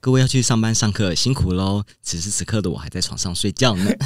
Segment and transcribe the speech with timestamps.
[0.00, 1.82] 各位要去上班上课，辛苦喽！
[2.02, 3.90] 此时此刻的我还在床上睡觉呢。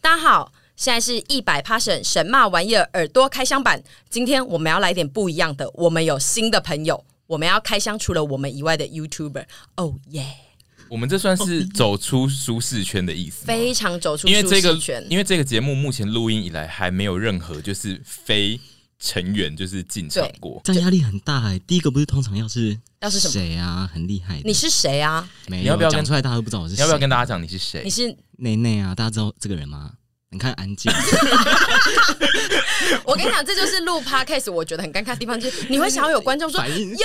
[0.00, 3.84] 大家好，现在是一百 Passion 神骂玩意儿耳朵开箱版。
[4.08, 9.44] 今天我们要来点不一样的，我们有新的朋友，我们要开箱除了我们以外的 YouTuber。
[9.76, 10.45] 哦耶！
[10.88, 14.44] 我们这算是 走出舒适圈的意思，非常走出舒适圈。
[14.44, 18.58] 因为这个，因为这个节目目前录音以来还没有任何就是非
[18.98, 21.58] 成员就是进场过，这样压力很大哎。
[21.66, 23.88] 第一个不是通常要是要是谁啊？
[23.92, 25.28] 很厉害，你是谁啊？
[25.48, 26.22] 没有，你要不要讲出来？
[26.22, 26.76] 大家都不知道我是谁。
[26.76, 27.82] 你要不要跟大家讲你是谁？
[27.84, 28.94] 你是内内啊？
[28.94, 29.92] 大家知道这个人吗？
[30.30, 30.92] 你看安静。
[33.04, 36.98] 我跟你讲，这就是录 podcast 我觉得很尴尬的地方，就是你会想要有观众说有，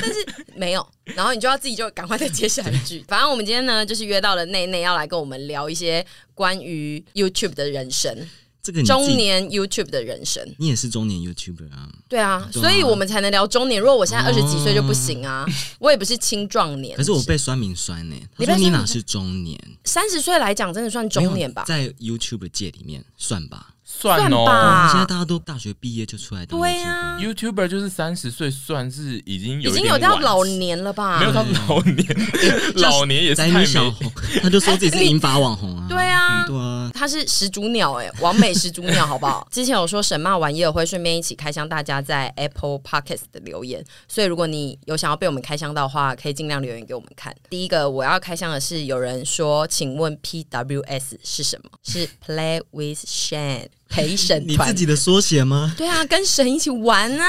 [0.00, 3.04] 但是没有，然后你就要自己就赶快再接下一句。
[3.08, 8.28] 反正我们今天呢，就是约到了内内要来跟我们聊一些关于 YouTube 的人生。
[8.62, 11.88] 这个中年 YouTube 的人生，你也是中年 YouTuber 啊？
[12.08, 13.80] 对啊，所以我们才能聊中年。
[13.80, 15.44] 如果我现在二十几岁就不行啊，
[15.80, 16.96] 我也不是青壮年。
[16.96, 19.58] 可是我被酸民酸呢，你说你哪是中年？
[19.84, 21.64] 三十岁来讲，真的算中年吧？
[21.66, 23.71] 在 YouTube 界里面算吧。
[24.00, 26.62] 算哦，吧现在大家都大学毕业就出来当 YouTuber。
[26.62, 31.20] 对啊，YouTuber 就是三十岁，算是已经有已经有到老年了吧？
[31.20, 32.06] 没有到老年，
[32.76, 34.10] 老年也是太小红，
[34.42, 35.86] 他就说自己是银发网红啊。
[35.90, 39.46] 对啊，对啊，他是始祖鸟哎，完美始祖鸟，好不好？
[39.52, 47.34] 之前有说神骂玩意儿会顺便一起开箱大家在 Apple Podcast 的留言，所以如果你有想要被我们开箱到的话，可以尽量留言给我们看。
[47.50, 51.70] 第一个我要开箱的是有人说，请问 PWS 是什么？
[51.82, 53.66] 是 Play with Shane。
[53.92, 55.74] 陪审团， 你自己的缩写吗？
[55.76, 57.26] 对啊，跟神一起玩啊！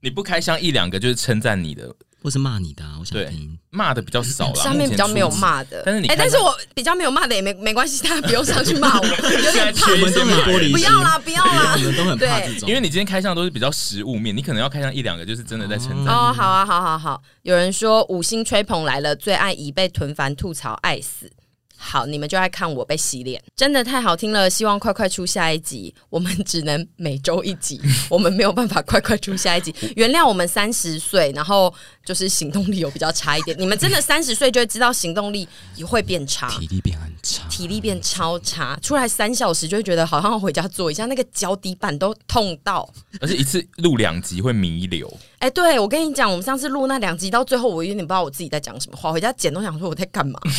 [0.00, 2.96] 你不开箱一两个就是称赞你的，或是骂你的啊？
[2.98, 5.82] 我想听骂的比较少了，上面比较没有骂的。
[5.84, 9.04] 但是你，哎，但是我比较没有骂的也没没关系，大家不用上去骂我，
[9.44, 9.92] 有点怕。
[9.92, 12.68] 我们都很玻璃心，不要啦，不要啦， 我们都很怕这种。
[12.68, 16.14] 因为你今天开箱都是比较实物面，你可能要开箱一两个，就是真的在称赞。
[16.14, 17.22] 哦，好啊，好好好。
[17.42, 21.30] 有人说五星吹捧来了，最爱已被囤烦吐槽爱死。
[21.76, 24.48] 好，你们就爱看我被洗脸，真的太好听了。
[24.48, 29.74] 希望快快出下一集，我们只能每周一集， 我们没有办法快快出下一集。
[29.94, 31.72] 原谅我们三十岁，然后
[32.04, 33.56] 就是行动力有比较差一点。
[33.58, 38.78] 你们真的三十 岁就会知道行动力也会变差，体力变很差，体力变超差。
[38.82, 42.88] 出来三小时就会觉得好像回家坐一下，那个脚底板都痛到。
[43.20, 45.08] 而且一次录两集会弥留。
[45.38, 50.40] 哎、欸，对，我跟你讲，我们上次录那两集到最后，我有点不知道我自己在讲什么话，回家剪都想说我在干嘛。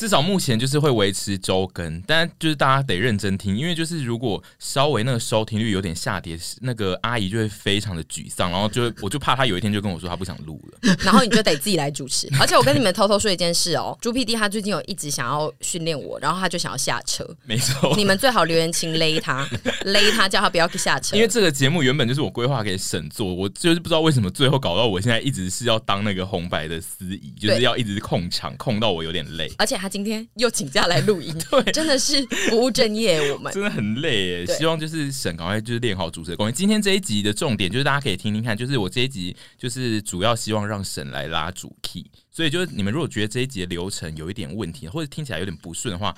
[0.00, 12.26] 至少目前就是会维持周更，但就是大家得认真听，因为就是如果稍微那个收听率有点下跌，那个阿姨就会非常的沮丧，然后就我就怕她有一天就跟我说她不想录了，然后你就得自己来主持。
[12.40, 19.46] 而且我跟你们偷偷说一件事哦，猪 PD 他最近有一直想要训练我，然后他就想要下车，没错，你们最好留言请勒他，
[19.84, 30.70] 勒他叫他不要下车，因为这个节目原本就是我规划给沈做，我就是不知道为什么最后搞到我现在一直是要当那个红白的司仪，就是要一直控场控到我有点累，而且他今天又请。
[30.70, 33.32] 假来录音， 对，真的是不务正业。
[33.32, 36.52] 我们真的很累耶，希望就是沈赶快就是练好主持的功力。
[36.52, 46.16] 今天这一集的重点就是大家可以听听看，就是我这一集就是主要希望让沈来拉主 key，所以就是你们如果觉得这一集的流程有一点问题，或者听起来有点不顺的话。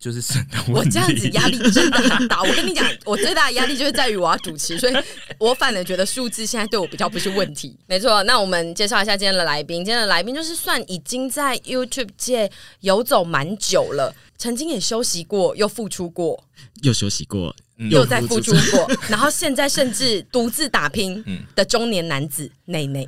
[0.00, 0.72] 就是省的问题。
[0.72, 2.42] 我这样子压力真的很大。
[2.42, 4.94] 我跟你讲， 我最大的压力就是在于我要主持，所以
[5.38, 7.76] 我反而觉得数字现在对我比较不是问题。
[7.86, 9.84] 没错，那我们介绍一下今天的来宾。
[9.84, 12.50] 今天的来宾就是算已经在 YouTube 界
[12.80, 16.42] 游走蛮久了，曾经也休息过，又复出过，
[16.82, 21.22] 又休息过，嗯、又在付出过，然后现在甚至独自打拼
[21.54, 23.06] 的中年男子内内。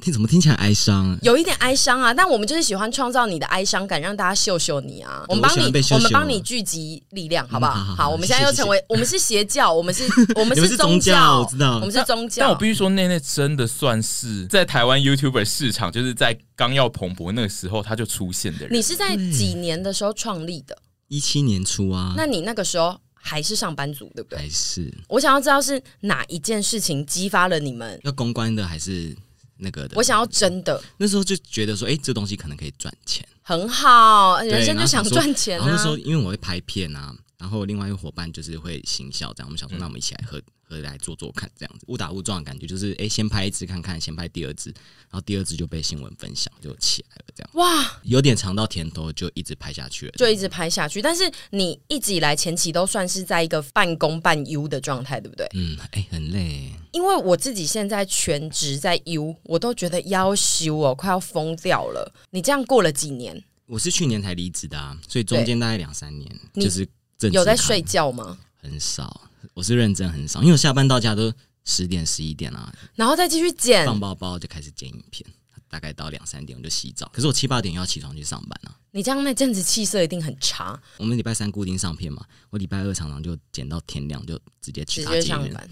[0.00, 1.18] 听怎么听起来哀伤？
[1.22, 5.24] 有一点哀伤啊，但我们就是喜欢创造你的哀伤感，让大家秀秀你啊。
[5.28, 7.72] 我们帮你，我们帮你聚集力量，好不好？
[7.96, 10.04] 好，我们现在又成为，我们是 邪教，我们是，
[10.36, 12.40] 我们是宗教，我知道，我们是宗教。
[12.40, 18.72] 但我必须说，内内真的算是在台湾 YouTuber 市场，就是在刚要蓬勃那个时候，他就出现的人。
[18.72, 20.76] 你是在几年的时候创立的？
[21.08, 22.14] 一七年初啊。
[22.16, 24.38] 那你那个时候还是上班族，对不对？
[24.38, 24.92] 还是。
[25.08, 28.00] 我想要知道是哪一件事情激发了你们？
[28.04, 29.14] 要公关的还是？
[29.62, 30.82] 那个的，我想要真的。
[30.96, 35.64] 那时候就觉得说，哎、欸，这东西可能可以赚钱，很好，人生就想赚钱、啊。
[35.64, 40.40] 然后那时候，因为我会拍片啊，然后另外一个伙伴就是会行销，这样我们想说，那我们一起来喝。
[40.80, 44.70] 来做做看，这样子误打误撞的感觉，就是哎、欸，先拍一支看看，先拍第二支，
[45.10, 51.02] 然后第二支就被新闻分享，就起来了，这样哇，有点尝到甜头，就一直拍下去了，就一直拍下去。
[51.02, 55.46] 但是你一直以来前期都算是在一个半工半优的状态，对不对？
[55.52, 62.14] 嗯，哎、欸，很累，因为我自己现在全职在 U，我都觉得要修哦，快要疯掉了。
[62.30, 63.42] 你这样过了几年？
[63.66, 66.86] 我是去年才离职的啊，所以中间大概两三年，就是
[67.32, 68.38] 有在睡觉吗？
[68.60, 69.22] 很少。
[69.54, 71.32] 我是认真很少，因为我下班到家都
[71.64, 75.28] 十点十一点啊，然后再继续剪，放包包就开始剪影片，
[75.68, 77.10] 大概到两三点我就洗澡。
[77.12, 78.76] 可是我七八点要起床去上班啊。
[78.90, 80.80] 你这样那阵子气色一定很差。
[80.98, 85.68] 我们礼拜三固定上片嘛，我礼拜二常常就剪到天亮，就直接去直接上班。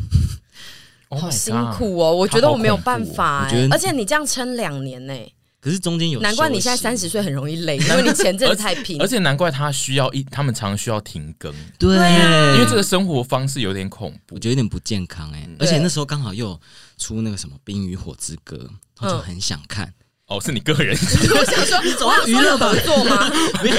[1.11, 3.51] Oh、好辛苦哦，我觉得我没有办法。
[3.71, 5.35] 而且你这样撑两年呢、欸。
[5.61, 8.99] 可是中间有，难怪你现在三十岁很容易累，因为你前阵子太拼。
[9.03, 11.53] 而且难怪他需要一，他们常常需要停更。
[11.79, 15.49] 对，啊、因为这个生活方式有点恐怖，我觉得有点不健康哎、欸。
[15.59, 16.59] 而且那时候刚好又
[16.97, 18.57] 出那个什么《冰与火之歌》，
[19.01, 19.93] 我就很想看。
[20.31, 20.97] 哦，是你个人。
[21.37, 23.29] 我想说，你总要娱乐吧做吗？
[23.63, 23.77] 没有，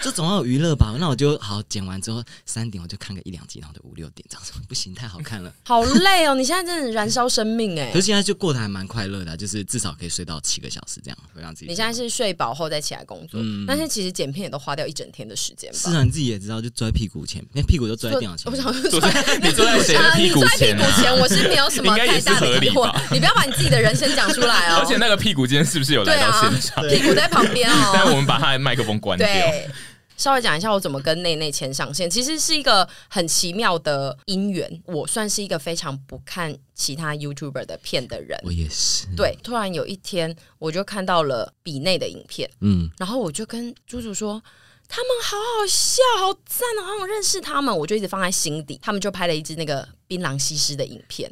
[0.00, 0.94] 就总要有娱乐吧。
[1.00, 5.52] 那我就好剪完之后三点我就看个一两集，然后就五六点这样子，不行，太好看了。
[5.64, 7.90] 好累哦，你现在真的燃烧生命哎。
[7.90, 11.66] 可是现在就过得还蛮快乐的，就是至少可以睡到七个小时这样，会让自己。
[11.66, 15.78] 你现在是睡饱后再起来工作，嗯、但是其实剪片也都花掉一整天的时间吧？
[15.78, 18.52] 是啊，你自己也知道，就坐在屁股前，那屁股都坐在电脑前。
[18.52, 20.84] 我想 坐在你坐在谁的屁股前、啊？
[20.86, 22.94] 屁股前我是没有什么太大的疑惑。
[23.10, 24.80] 你不要把你自己的人生讲出来哦。
[24.80, 26.84] 而且那个屁股今天是不是有来到现场？
[26.88, 29.26] 屁股在旁边哦， 但我们把他的麦克风关掉。
[29.26, 29.68] 对，
[30.16, 34.82] 稍微讲一下我怎么跟内内牵上线，其实是一个很奇妙的姻缘。
[34.86, 39.06] 我算是一个非常不看其他 YouTuber 的片的人，我也是。
[39.16, 44.40] 对，突然有一天我就看到了比内的影片，嗯，然后我就跟猪猪说，
[44.88, 48.78] 他们好好笑，好赞哦，好想认识他们，我就一直放在心底。
[48.80, 51.28] 他们就拍了一支那个槟榔西施的影片。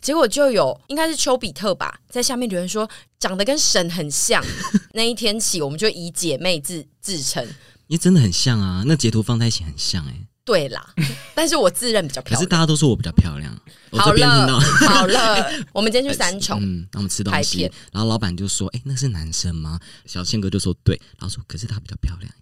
[0.00, 2.88] 结果就有应该是丘比特吧，在下面留言说
[3.18, 4.44] 长得跟神很像。
[4.92, 7.44] 那一天起，我们就以姐妹自自称，
[7.86, 10.26] 因为真的很像啊，那截图放在一起很像哎、欸。
[10.44, 10.94] 对啦，
[11.34, 12.38] 但是我自认比较漂亮。
[12.38, 13.52] 可是大家都说我比较漂亮。
[13.90, 22.32] 好了，好了， 我们今天去三重，嗯，那我们吃东西，然后老板就说：“哎、欸，那是男生吗？”小宪哥就说：“对。”然后说：“可是他比较漂亮。”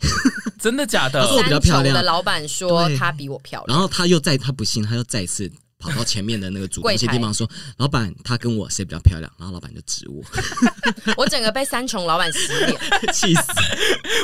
[0.60, 1.22] 真的假的？
[1.22, 1.94] 他说我比较漂亮。
[1.94, 5.50] 的老板说他比我漂亮，然后他又再他不信，他又再一次。
[5.84, 10.22] 跑到前面的那个主那些地方说：“老板，他跟我谁比较漂亮？”然后老板就指我，
[11.16, 12.74] 我整个被三重老板洗脸，
[13.12, 13.42] 气死！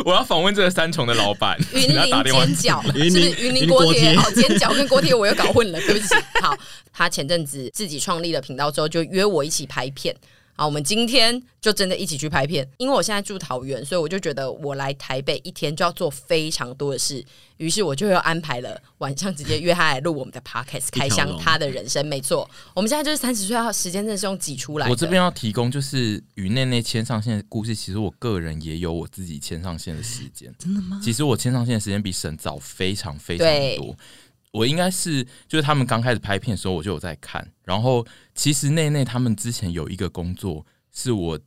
[0.06, 4.16] 我要访问这个三重的老板， 云林煎饺是不是云林锅贴？
[4.16, 6.14] 好，煎饺跟锅贴我又搞混了，对不起。
[6.40, 6.56] 好，
[6.92, 10.16] 他前阵子自己创立了频道之后，就约我一起拍片。
[10.60, 12.68] 好，我们今天就真的一起去拍片。
[12.76, 17.24] 因为我现在住桃园，所以我就觉得我来台北一天就要做非常多的事，
[17.56, 22.06] 于是我就又安排了晚上直接约他来录我们的 podcast，开箱他的人生。
[22.06, 24.90] 没错，我们现在就是三十岁，时间真的是用挤出来的。
[24.90, 30.54] 我这边要提供就是与内内牵上线的故事，其实我个人也有我自己牵上线的时间。
[30.58, 31.00] 真的吗？
[31.02, 33.46] 其实我牵上线的时间比沈早非常非常
[33.78, 33.96] 多。
[34.52, 37.46] 我应该是就是他们刚开始拍片的时候，我就有在看。
[37.64, 38.04] 然后
[38.34, 41.38] 其实内内他们之前有一个工作是我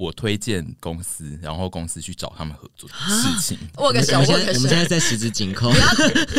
[0.00, 3.58] 我推荐公司，然后公司去找他们合作的事情。
[3.76, 4.52] 握个手，握个手。
[4.54, 5.70] 我们现在在十指紧扣。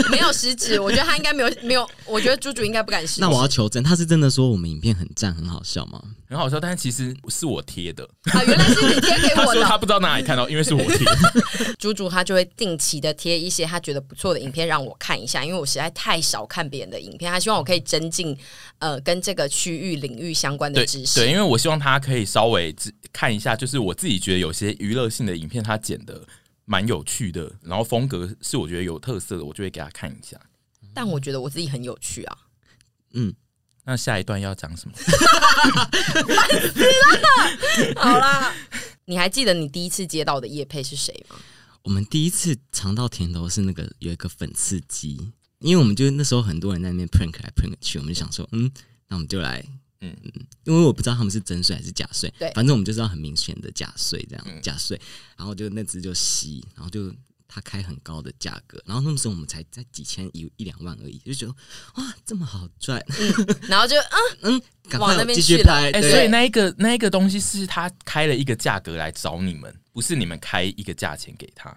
[0.09, 1.87] 没有十指，我觉得他应该没有没有。
[2.07, 3.21] 我觉得猪猪应该不敢试。
[3.21, 6.01] 那我要求证，他是真的说我们影片很赞很好笑吗？
[6.27, 9.53] 很好笑，但是其实是我贴的啊，原来是你贴给我的。
[9.53, 11.17] 他说他不知道哪里看到，因为是我贴的。
[11.77, 18.35] 猪猪他就会定期的贴一些他觉得不错的影片让我看一下，因为我实在太少看别人的影片，他希望我可以增进
[18.79, 21.19] 呃跟这个区域领域相关的知识。
[21.19, 22.73] 对，对，因为我希望他可以稍微
[23.11, 26.27] 看一下，就是我自己觉得有些娱乐性的影片，它剪的
[26.65, 30.39] 蛮有趣的，然后风格是我觉得有特色的，我就会给他看一下。
[30.93, 32.37] 但我觉得我自己很有趣啊，
[33.13, 33.33] 嗯。
[33.83, 34.93] 那下一段要讲什么？
[34.95, 35.09] 烦
[36.71, 37.99] 死了！
[37.99, 38.53] 好啦，
[39.05, 41.35] 你还记得你第一次接到的叶配是谁吗？
[41.81, 45.31] 我们第一次尝到甜头是那个有一个粉刺机，
[45.61, 48.71] 因为我们就那时候很多人在那边 prank 来 prank 去，我们就想说，嗯，
[49.07, 49.65] 那我们就来，
[50.01, 50.31] 嗯嗯，
[50.65, 54.99] 因为我不知道他们是真税还是假税，对，反正我们就知道很明显的假税这样，嗯、假税，
[55.37, 57.13] 然后就那只就吸，然后就。
[57.53, 61.53] 他开很高的价格，然后那时候我们才在几千一一两万而已，就觉得
[61.95, 63.97] 哇这么好赚，嗯，然后就
[64.39, 64.55] 嗯
[64.87, 71.69] 嗯往那边继续拍，哎，所以那一个那一个东西是他开了一个价格来找你们，不是你们开一个价钱给他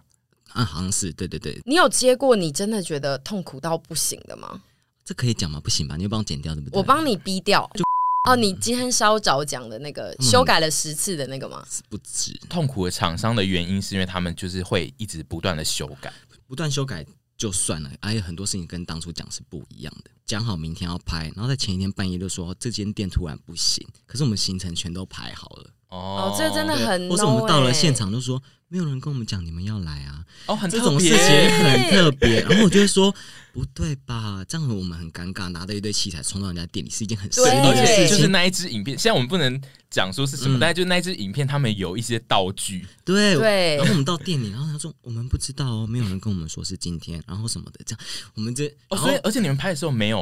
[0.52, 0.64] 啊？
[0.64, 1.60] 好像是对对对。
[1.64, 4.62] 你有接过你真的觉得痛苦到不行的吗？
[5.04, 5.58] 这可以讲吗？
[5.58, 5.96] 不行吧？
[5.96, 6.78] 你就帮我剪掉对不对？
[6.78, 7.68] 我帮你逼掉。
[7.74, 7.82] 就
[8.24, 11.62] 哦，你今天稍早讲的那个修改了十次的那个吗？
[11.90, 12.32] 不止。
[12.48, 16.10] 痛苦的厂商的原因是因为他们就是会一直不断的修改，
[16.46, 17.04] 不断修改
[17.36, 20.10] 就算了，而且很多事情跟当初讲是不一样的。
[20.26, 25.70] 讲好明天要拍，然后在前一天半夜就说这间店突然不行，可是我们行程全都排好了。
[25.88, 30.24] 哦，这真的很，或是我们到了现场就说没有人跟我们讲你们要来啊。
[30.46, 32.40] 哦，很这种事情很特别。
[32.40, 33.14] 然后我就会说。
[33.54, 34.44] 不对吧？
[34.48, 38.08] 这样我们很尴尬，拿着一堆器材冲到人家店里是一件很神秘的事情。
[38.08, 42.84] 就是那一支影片，现在我们不能讲说是什么，嗯、但是就那一支影片，他们有一些道具。
[43.04, 43.76] 对对。
[43.76, 48.04] 然后我们到店里，然后他说我们不知道哦，没有人跟我们说是今天，然后什么的，这样
[48.34, 50.13] 我们这哦，所以而且你们拍的时候没有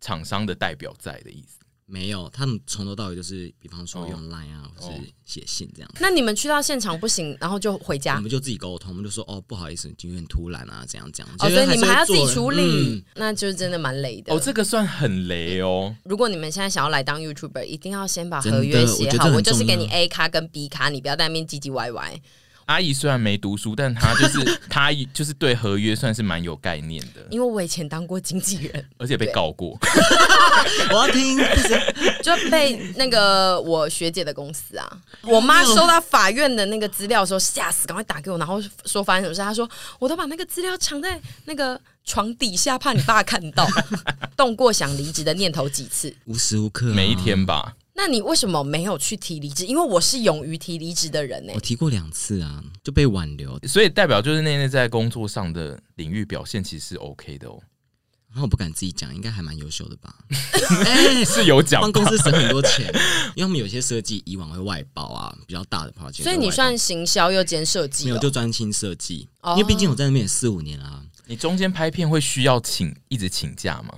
[0.00, 1.58] 厂商的代表在的意思。
[1.90, 5.90] 没有，他们从头到尾就是，比方说用 Line 啊，或是写信这样。
[5.98, 8.16] 那你们去到现场不行，然后就回家？
[8.16, 11.32] 我们就自己沟通，我们就说哦，不好意思，今天突然啊，这样这样。
[11.38, 14.34] 哦，所以你们还要自己处理，嗯、那就是真的蛮累的。
[14.34, 15.96] 哦，这个算很累哦。
[16.04, 19.28] 如果你们现在想要来当 YouTuber，一定要先把合约写好。
[19.28, 22.20] 我，我就是给你 A 卡跟 B 卡，你不要在那边唧唧歪歪。
[22.68, 27.26] 阿姨虽然没读书，但她就是 她就是对合约算是蛮有概念的。
[27.30, 29.78] 因为我以前当过经纪人，而且被告过。
[30.92, 31.38] 我要听，
[32.22, 34.86] 就被那个我学姐的公司啊，
[35.22, 39.40] 我妈收到法院的那个资料的时候吓死，赶快打给我，然后说发生什么事。
[39.40, 43.66] 她说我都把那个资料藏在那个床底下，怕你爸看到。
[44.36, 46.14] 动过想离职的念头几次？
[46.26, 47.74] 无时无刻、啊，每一天吧。
[47.98, 49.66] 那你为什么没有去提离职？
[49.66, 51.54] 因为我是勇于提离职的人呢、欸。
[51.56, 57.58] 我提过两次啊，就被挽留，所以代表就是那内在工作上的领域表现其实是 OK 的哦。
[58.28, 60.14] 然后我不敢自己讲，应该还蛮优秀的吧？
[60.86, 62.86] 哎，是有奖，帮公司省很多钱。
[63.34, 66.22] 因为我们有些设计以往会外包啊，比较大的 project。
[66.22, 68.04] 所以你算行销又兼设计？
[68.04, 69.28] 没有，就专心设计。
[69.42, 71.02] 因为毕竟我在那边也四五年了、啊。
[71.26, 73.92] 你中间拍片会需要请一直请假吗？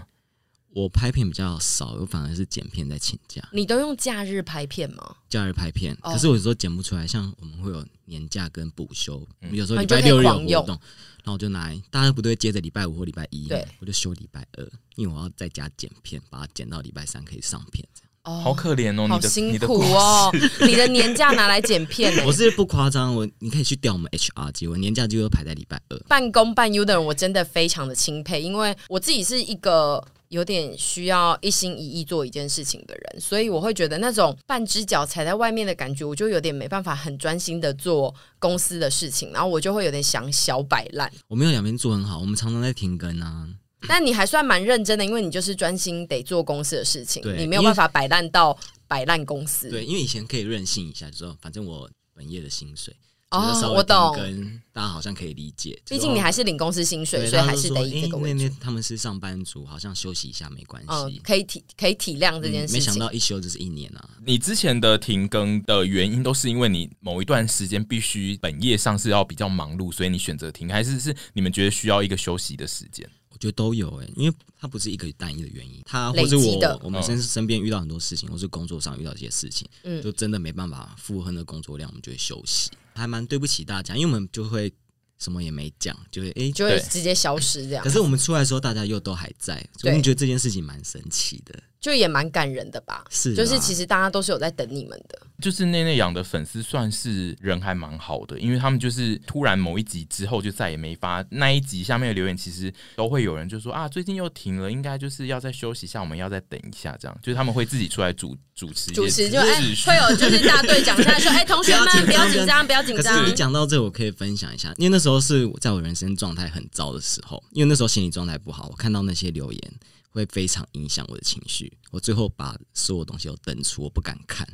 [0.73, 3.43] 我拍片比较少，我反而是剪片在请假。
[3.53, 5.17] 你都用假日拍片吗？
[5.29, 7.07] 假日拍片，可是我有时候剪不出来。
[7.07, 10.81] 像我们会有年假跟补休，嗯、有时候礼拜六日有活动，
[11.25, 17.87] 然后我就拿大家不都会接着礼拜五或礼拜一，对，我就休礼拜二，因为我要在家剪片，把它剪到礼拜三可以上片。
[17.93, 22.13] 这样哦，好可怜哦，好辛苦哦，你的年假拿来剪片。
[22.25, 25.99] 我是不夸张，我你可以去调我们 HR 机，我年假就会排在礼拜二。
[26.09, 30.03] 半工半优的人，我真的非常的钦佩，因为我自己是一个。
[30.31, 41.11] 有点需要一心一意做一件事情的人，所以我会觉得那种半只脚踩在外面的感觉，我就有点没办法很专心的做公司的事情，然后我就会有点想小摆烂。
[41.27, 43.49] 我没有两边做很好，我们常常在停更啊。
[43.89, 48.57] 但你还算蛮认真的，因为你就是专心得做公司的事情，你没有办法摆烂到
[48.87, 49.69] 摆烂公司。
[49.71, 52.95] 对，因为以前可以任性一下，就说反正我本业的薪水。
[53.31, 55.81] 哦，我懂，跟大家好像可以理解。
[55.89, 58.41] 毕竟你还是领公司薪水，所以还是得以这个为主。
[58.41, 62.75] 那那他们是上班族，好像休息一下没关系，可以体可以体谅这件事情。
[62.75, 64.11] 没想到一休就是一年啊！
[64.27, 73.09] 你之前的停更的原因都是因为你某一段时间必须本业上是要比较忙碌，所以你选择停，还是是你们觉得需要一个休息的时间？
[73.41, 82.71] 我觉得都有诶，因为它不是一个单一的原因，它或者我我们身身边遇到很多事情，或是工作上遇到一些事情，嗯，就真的没办法负荷的工作量，我们就会休息。
[82.95, 84.71] 还蛮对不起大家，因为我们就会
[85.19, 87.83] 什么也没讲，就会哎，欸、就会直接消失这样。
[87.83, 91.59] 可是我们出来的时候，大家又都还在，所以我觉得这件事情蛮神奇的。
[91.81, 95.19] 就也蛮感人的吧，是，就是其实大家都是有在等你们的。
[95.41, 113.27] 就是内内养的粉丝算是人还蛮好的，因为他们就是突然某一集之后就再也没发那一集，下面的留言其实都会有人就说啊，最近又停了，应该就是要再休息一下，我们要再等一下，这样就是他们会自己出来主主持，主持就哎、欸、会有 就是大队长在说，哎、欸、同学们不要紧张，不要紧张。
[113.27, 119.73] 你讲到这，我可以分享一下，因为那时候是在我人生状态很糟的时候，因为那时候心理状态不好，我看到那些留言。
[120.11, 124.47] 会非常影响我的情绪，我最后把所有东西都登出，我不敢看。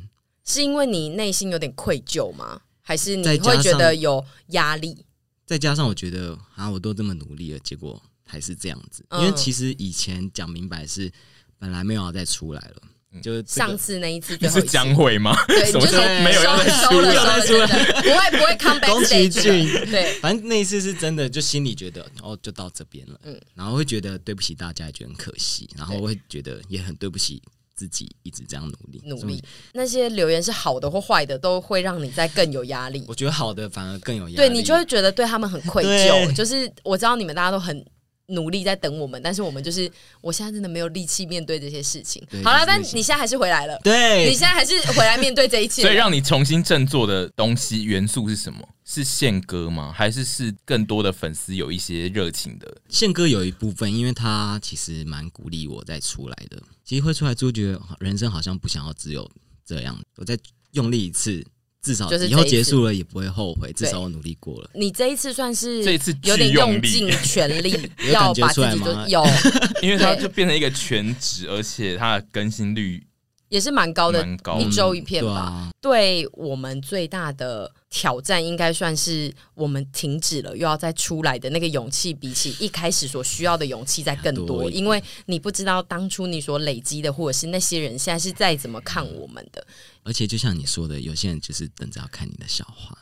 [0.45, 2.61] 是因为你内心有点愧疚吗？
[2.81, 5.05] 还是你会觉得有压力？
[5.45, 9.05] 再加上我觉得啊，我都这么努力了，结果还是这样子。
[9.11, 11.11] 因为其实以前讲明白是
[11.57, 12.81] 本来没有要再出来了。
[13.21, 15.35] 就是上次那一次，你是将会吗？
[15.47, 18.91] 对，就是没有要收了，收了，不会不会 come back。
[18.91, 27.41] 宫崎骏，对，反正那一次是真的，就心里觉得哦，就到这边了，嗯，然后会觉得对不起大家，也觉得很可惜，然后会觉得也很对不起
[27.75, 29.43] 自己，一直这样努力努力。
[29.73, 33.03] 那些留言是好的或坏的，都会让你在更有压力。
[33.07, 36.35] 我觉得好的反而更有压力，对，你就会觉得对他们很愧疚。
[36.35, 37.83] 就是我知道你们大家都很。
[38.27, 39.89] 努力在等我们，但是我们就是，
[40.21, 42.21] 我现在真的没有力气面对这些事情。
[42.43, 45.81] 好了，但你现在还是回来了，对，你现在还是回来面对这一切。
[45.81, 48.67] 所以让你重新振作的东西元素是什么？
[48.83, 49.93] 是宪哥吗？
[49.93, 52.77] 还是是更多的粉丝有一些热情的？
[52.89, 56.61] 宪哥有一部分，因为他其实蛮鼓励我再出来的。
[56.85, 59.29] 其实会出来之后，觉得人生好像不想要只有
[59.65, 60.37] 这样，我再
[60.71, 61.45] 用力一次。
[61.81, 64.69] 至少以后结束了也不会后悔，至少我努力过了。
[64.73, 69.25] 你这一次算是这一次有点用尽全力， 要把自己都有，
[69.81, 73.03] 因为它就变成一个全职，而且它的更新率。
[73.49, 75.63] 也是蛮高的，高一周一片吧。
[75.63, 84.69] 嗯对，啊、对我们最大的挑战，应该算是我们停止了又要再出来的那个勇气，比起一开始所需要的勇气再更多。
[84.69, 89.65] 因为你不知道当初你所累积的，或者是那些人现在是再怎么看我们的。
[90.07, 92.97] 而且就像你说的，有些人就是等着要看你的笑话。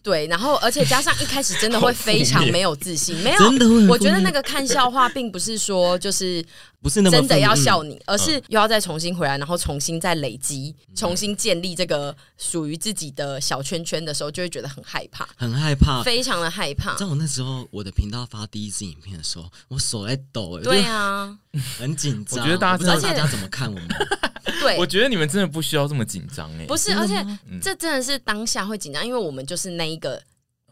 [0.00, 6.42] 对，然后而且加上一开始真的会非常没有自信，没有，真的会我觉得那个看笑话并不是说就是
[6.80, 16.02] 不是那么真的要笑嗯你，而是又要再重新回来，然后重新再累积，重新建立这个属于自己的小圈圈的时候，就会觉得很害怕，很害怕。
[16.02, 17.04] 非常的害怕在。
[17.04, 21.36] 我那时候，我的频道发第一支影片的时候，我手在抖、欸，对啊，
[21.78, 22.38] 很紧张。
[22.40, 23.88] 我觉得大家不知道大家怎么看我们。
[24.60, 30.20] 对我，觉得你们真的不需要这么紧张哎，不是，而且吗这真的是当下会紧张，因为我们就是那一个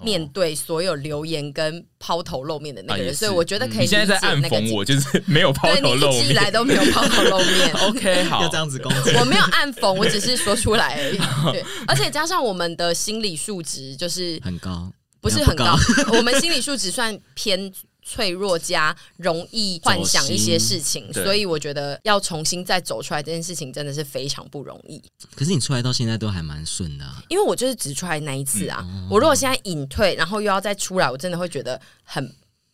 [0.02, 6.50] 面对所有留言跟抛头露面的那个人，啊所以我觉得可以你现在在暗讽我，就是没有抛对头露你一直以来。
[6.50, 7.72] 都没有抛头露面。
[7.84, 8.42] OK，好。
[8.42, 11.18] 要，这样子攻击，我没有暗讽，我只是说出来而已。
[11.52, 15.76] 对，而且加上我们的心理素质就是很高，不是很高，
[16.12, 17.72] 我们心理素质算偏
[18.08, 25.02] 脆弱加容易幻想一些事情，所以我觉得要重新再走出来这件事情真的是非常不容易。
[25.34, 32.24] 可是你出来到现在都还蛮顺的、啊，因为我就是只出来那一次啊，嗯我如果现在隐退，然后又要再出来，我真的会觉得很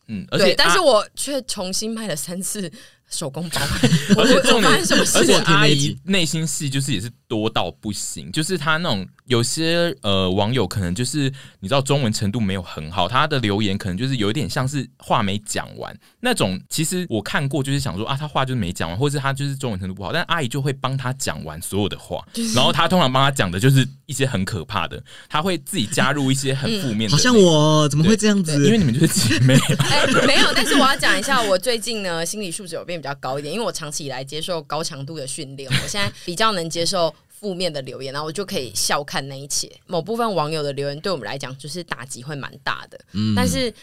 [0.08, 0.82] 嗯，而且对，但是啊。
[0.82, 2.70] 我却重新卖了三次
[3.12, 3.60] 手工包，
[4.18, 5.34] 而且重点什么事而且？
[5.44, 16.60] 阿姨内心戏就是也是多到不行，就是她那种有些呃网友可能就是你知道中文程度没有很好，她的留言可能就是有一点像是话没讲完那种。
[16.68, 28.54] 其实我看过，就是想说啊，她话就是没讲完，或者是他就是中文程度不好，但阿姨就会帮她讲完所有的话，然后她通常帮她讲的就是一些很可怕的，她会自己加入一些很负面的，好像我怎么会这样子？
[28.64, 29.58] 因为你们就是姐妹。
[29.78, 39.68] 哎、没有，但是我要讲一下，我最近呢心理素质有变比较高一点，因为我长期以来接受高强度的训练，我现在比较能接受负面的留言，然后我就可以笑看那一切。
[39.86, 43.74] 某部分网友的留言对我们来讲就是打击会蛮大的，嗯但是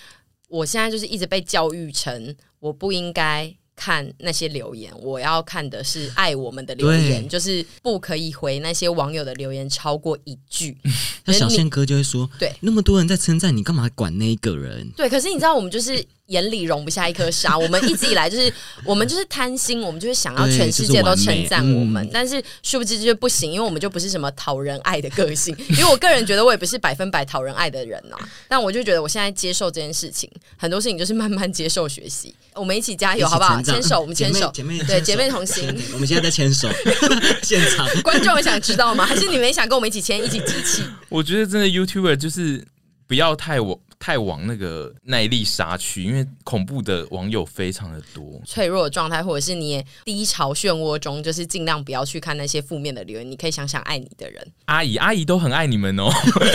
[0.48, 3.54] 我现在就是一直被教育成我不应该。
[3.82, 10.78] 看那些留言，我要看的是爱我们的留言，就是不可以回那些网友的留言超过一句。
[11.24, 17.58] 那小宪哥就会说：“对，那么多人在称赞你，干嘛管那一个人？”对，可是你知道，我们就是眼里容不下一颗沙。
[17.58, 18.52] 我们一直以来就是，
[18.84, 22.04] 我们就是贪心，我们就是想要全世界都称赞我们。
[22.04, 25.56] 嗯、但是殊不知就不行，因为我们就不是什么讨人爱的个性。
[25.70, 28.30] 因为我个人觉得我也不是百分百讨人爱的人呐、啊。
[28.48, 32.34] 但我就觉得我现在接受这件事情，很多事情就是慢慢接受学习。
[32.54, 33.62] 我们一起加油，好不好？
[33.64, 35.68] 牵手，我们牵手，姐妹，对，姐妹同行。
[35.94, 36.70] 我们现在在牵手，
[37.42, 39.06] 现场观众也想知道吗？
[39.06, 40.84] 还是你们也想跟我们一起牵，一起集气？
[41.10, 42.66] 我觉得真的 YouTuber 就是
[43.08, 48.42] 不要太往太往那个耐力杀去，因为恐怖的网友非常的多。
[48.46, 53.30] 脆弱的状态，或者是你也低潮漩涡中，就是尽量不要去看那些负面的留言。
[53.30, 56.10] 你可以想想爱你的人，阿姨，阿姨都很爱你们哦。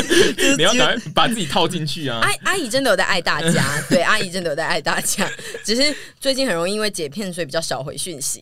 [0.56, 2.20] 你要赶快把自己套进去啊！
[2.22, 5.30] 阿阿姨真的有在爱大家， 对，阿姨真的有在爱大家，
[5.62, 8.40] 只是最近很容易因为解片，所以比较少回讯息。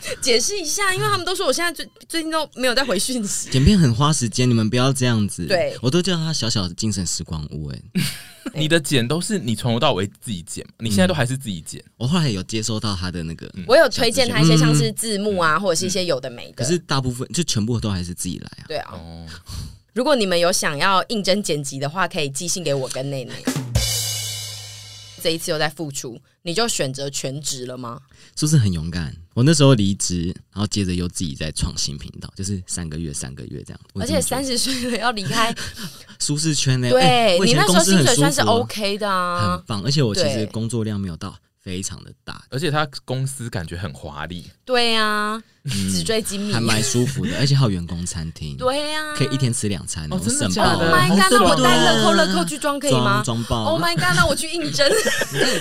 [0.22, 5.46] 解释一下，因为他们都说我现在最最近都没有在回讯息，剪片很花时间，你们不要这样子。
[5.46, 7.68] 对我都叫他小小的精神时光屋。
[7.70, 7.78] 哎，
[8.54, 11.82] 你的剪都是你从头到尾自己剪，你现在都还是自己剪。
[11.98, 16.64] 我后来有接收到他的那个，我有推荐他一些像是字幕啊，或者是一些有的没的。
[16.64, 18.64] 可是大部分就全部都还是自己来啊。
[18.68, 19.26] 对啊，哦，
[19.92, 23.32] 如果你们有想要应征剪辑的话，可以寄信给我跟内内。
[25.28, 28.00] 这一次又在付出，你就选择全职了吗？
[28.34, 29.14] 是不是很勇敢？
[29.34, 33.80] 我那时候离职，然后接着又自己在创新频道，就是三个月、三个月这样。
[33.96, 35.54] 而且三十岁了要离开
[36.18, 36.88] 舒适圈呢？
[36.88, 39.82] 对、欸、你那时候薪水算是哦 OK 的啊，很棒。
[39.84, 44.50] 而且我其实工作量没有到非常的大，而且他公司感觉很华丽。
[44.64, 47.32] 对啊，纸醉金迷，还蛮舒服的。
[47.38, 51.32] 而且还有员工餐厅，对呀、啊，可以一天吃两餐哦，真的省假的？Oh my god！
[51.32, 53.22] 那我带乐扣了乐扣去装可以吗？
[53.24, 54.16] 装爆！Oh my god！
[54.16, 54.90] 那我去应征。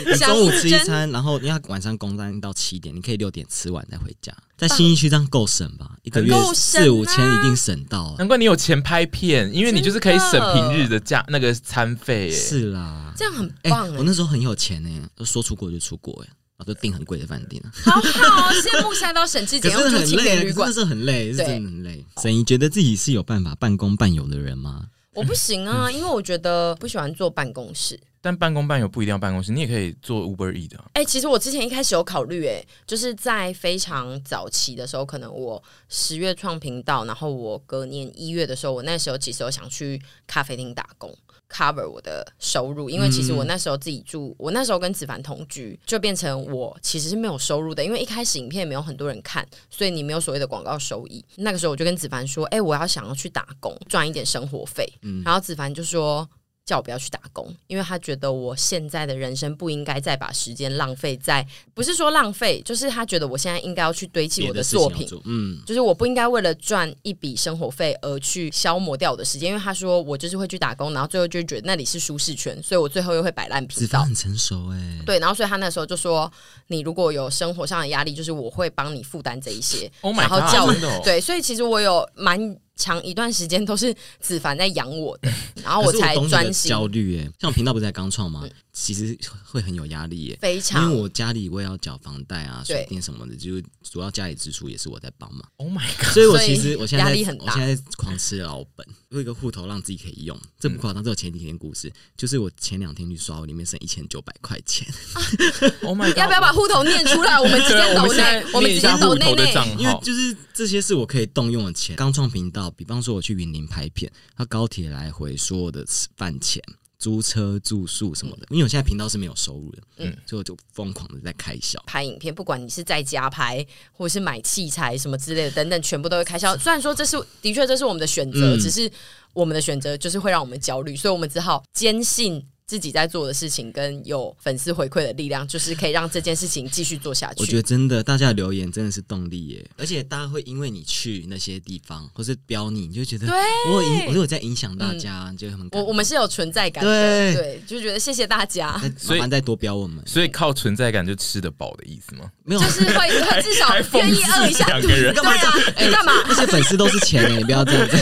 [0.05, 4.33] 你中午吃一餐，然后你要晚上工单到七点，你可以六点吃完再回家。
[4.57, 5.91] 在新一区这样够省吧？
[6.01, 8.15] 一个月四五千一定省到、啊。
[8.17, 12.31] 难怪你有钱拍片，因为你就是可以省平日的价那个餐费。
[12.31, 13.97] 是啦，这样很棒、欸。
[13.97, 16.29] 我那时候很有钱呢，都说出国就出国哎。
[16.57, 22.03] 我都订很贵的饭店了，好好羡慕下到省吃俭用住青年旅馆，真的是很累，是真的很累。
[22.21, 24.87] 沈怡觉得自己是有办法半工半游的人吗？
[25.13, 27.99] 我不行啊，因为我觉得不喜欢坐办公室。
[28.19, 30.77] 但半工半游不一定要办公室，你也可以做 Uber E 的。
[30.93, 41.15] 哎、欸，其实我之前一开始有考虑，哎，就是在非常早期的时候，可能我十月创频道，然后我隔年一月的时候，我那时候其实有想去咖啡厅打工。
[41.49, 51.23] Cover 我的收入，因为其实我那时候自己住，我那时候跟子凡同居，就变成我其实是没有收入的，因为一开始影片也没有很多人看，所以你没有所谓的广告收益。
[51.37, 54.87] 那个时候我就跟子凡说：“哎、欸，我要想要去打工赚一点生活费。”
[55.23, 56.27] 然后子凡就说
[56.67, 73.75] ：“叫我不要去打工，因为他觉得我现在的人生不应该再把时间浪费在，不是说浪费，就是他觉得我现在应该要去堆砌我的作品，嗯，就是我不应该为了赚一笔生活费而去消磨掉我的时间，因为他说我就是会去打工，然后最后就觉得那里是舒适圈，所以我最后又会摆烂皮。
[73.75, 76.29] 子帆很成熟哎、欸，对，然后所以他那时候就说，
[76.67, 82.57] 你如果有生活上的压力，就是我会帮你负担这一些，oh、然后叫我、哦、对，所以其实我有蛮。
[82.77, 85.29] 长一段时间都是子凡在养我的，
[85.63, 86.69] 然后我才专心。
[86.69, 88.47] 焦虑耶，像我频道不是才刚创吗？
[88.79, 90.83] 其实会很有压力耶，非常。
[90.83, 95.43] 因为我家里我也要缴房贷啊、水电什么的，就是主要家里支出也是我在帮忙。
[95.57, 96.13] Oh my god！
[96.13, 100.39] 所以我其实我现在压力很大，我现在狂吃老本，有一个户头让自己可以用。
[100.59, 104.87] 这不夸张，这有前几天故事，就是我前两天去刷，我里面剩一千九百块钱。
[105.81, 106.17] Oh my god！
[106.19, 107.39] 要不要把户头念出来？
[107.39, 109.53] 我们直接抖内， 我们直接抖内内。
[109.79, 111.95] 因为就是这些是我可以动用的钱。
[111.95, 116.63] 刚创频道，比方说我去云林拍片，他高铁来回所有的吃饭钱。
[116.99, 121.81] 租车住宿什么的，因为我现在频道是没有收入的，嗯，所以我就疯狂的在开销。
[121.85, 126.57] 拍影片，不管你是在家拍，或者是买器材什么之类的，等等，全部都会开销。
[126.57, 128.91] 虽然说这是的确这是我们的选择，嗯，只是
[129.33, 132.43] 我们的选择就是会让我们焦虑，所以我们只好坚信。
[132.67, 137.35] 自己在做的事情跟有粉丝回馈的力量，就是可以让这件事情继续做下去。
[137.39, 139.65] 我觉得真的，大家的留言真的是动力耶！
[139.77, 143.35] 而且大家会因为你去那些地方，或是标你，你就觉得对
[143.69, 148.77] 我有影，我有在影响大家，嗯、就很我我们是有存在感的，对，对，就觉得谢谢大家。
[148.97, 152.29] 所以再多标我们，所以靠存在感就吃得饱的意思吗？
[152.43, 155.13] 没有，就是会至少愿意饿一下肚子。
[155.13, 155.31] 干嘛？
[155.77, 156.11] 哎，干嘛？
[156.27, 157.97] 那些粉丝都是钱哎， 你不要这样子。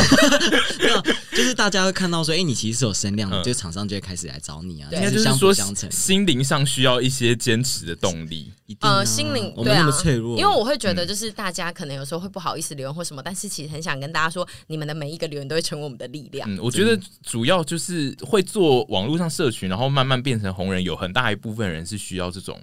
[0.80, 1.00] 没有，
[1.32, 4.90] 就是大家会看到说，哎、欸，你其实是有声量的，嗯、就厂商就会开始来找你啊。
[4.92, 5.54] 应该就是说，
[5.90, 8.52] 心灵上需要一些坚持的动力。
[8.80, 16.50] 呃，心灵我们那么脆弱，因为我会觉得，就是大家可能有时候会不好意思留言或什么，但是其实很想跟大家说，你们的每一个留言都会成为我们的力量。
[16.52, 22.60] 嗯，我觉得主要就是会做网络上社群，然后慢慢变成红人，有很大一部分人是需要这种。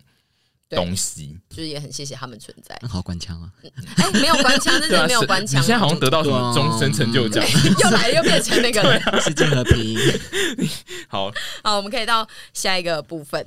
[0.75, 2.79] 东西就是也很谢谢他们存在。
[2.89, 3.51] 好官腔啊！
[3.63, 3.71] 哎、
[4.05, 5.61] 欸，没有官腔，真的没有官腔。
[5.61, 7.45] 你现在好像得到什么终身成就奖，
[7.83, 9.99] 又来了，又变成那个世界和平。
[11.09, 11.33] 好
[11.63, 13.47] 好，我们可以到下一个部分。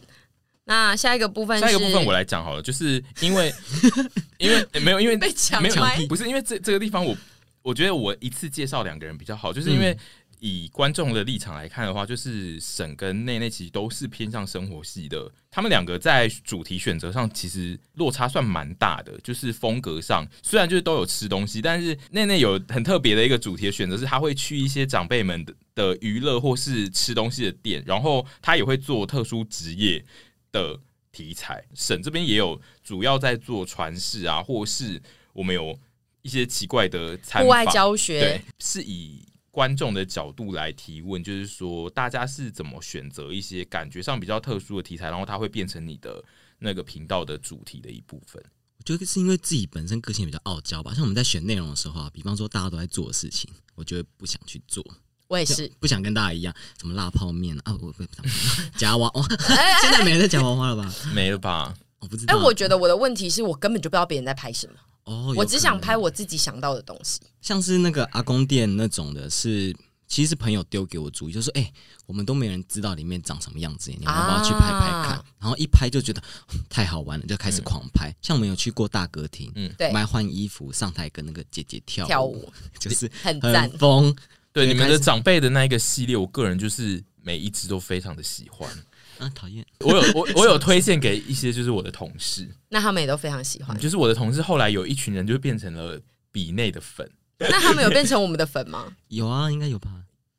[0.66, 3.54] 那下一个部分，下一个部分我来讲好了，就是因为
[4.40, 5.76] 因为、欸、没有因为被抢没有
[6.08, 7.16] 不是因为这这个地方我
[7.62, 9.98] 我觉得我一次介绍两个人比较好，就是因为。
[10.46, 15.32] 嗯以观众的立场来看的话，就是沈跟内内其实都是偏向生活系的。
[15.50, 30.06] 他们两个在主题选择上其实落差算蛮大的，就是风格上虽然就是都有吃东西，但是内内有很特别的一个主题的选择，是他会去一些长辈们的的娱乐或是吃东西的店，然后他也会做特殊职业
[30.52, 30.80] 的
[31.12, 31.64] 题材。
[31.74, 35.02] 沈这边也有主要在做传世啊，或是
[35.34, 35.76] 我们有
[36.22, 39.26] 一些奇怪的户外教学，对，是以。
[39.56, 46.22] 观众的角度来提问，就是说大家是怎么选择一些感觉上比较特殊的题材，然后它会变成你的
[46.60, 48.44] 那个频道的主题的一部分。
[48.78, 50.94] 我觉得是因为自己本身个性比较傲娇吧。
[50.94, 54.86] 像我们在选内容的时候啊，比方说大家都在做的事情，我就会不想去做。
[55.28, 58.26] 我也是不想跟大家一样，什么辣泡面啊，我不想
[58.76, 59.26] 夹娃娃，
[59.82, 60.94] 现在没人在夹娃娃了吧？
[61.16, 61.74] 没了吧？
[62.00, 62.36] 我不知道。
[62.36, 64.74] 哎，我觉得我的问题是我根本就不知道别人在拍什么。
[65.06, 71.74] 哦，我只想拍我自己想到的东西，像是那个阿公店那种的是，是其实是朋友丢给我主意，就说：“哎、欸，
[72.06, 76.22] 我们都没人知道里面长什么样子，你要不要去拍拍看？”啊、然后一拍就觉得
[76.70, 78.10] 太好玩了，就开始狂拍。
[78.10, 83.70] 嗯、像我们有去过大歌厅，嗯，对，买换衣服上台跟那个姐姐跳跳舞，就是很赞。
[83.78, 84.16] 疯。
[84.54, 88.70] 对，你们的长辈的那一个系列，我个人就是每一只都非常的喜欢。
[89.18, 89.66] 啊，讨厌！
[89.80, 93.76] 我有我我有 推荐给一些就是我的同事，那他们也都非常喜欢。
[93.80, 96.00] 就是我的同事后来有一群人就变成了
[96.32, 97.10] 比内的粉，
[97.40, 98.94] 那他们有变成我们的粉吗？
[99.08, 99.90] 有啊，应该有吧，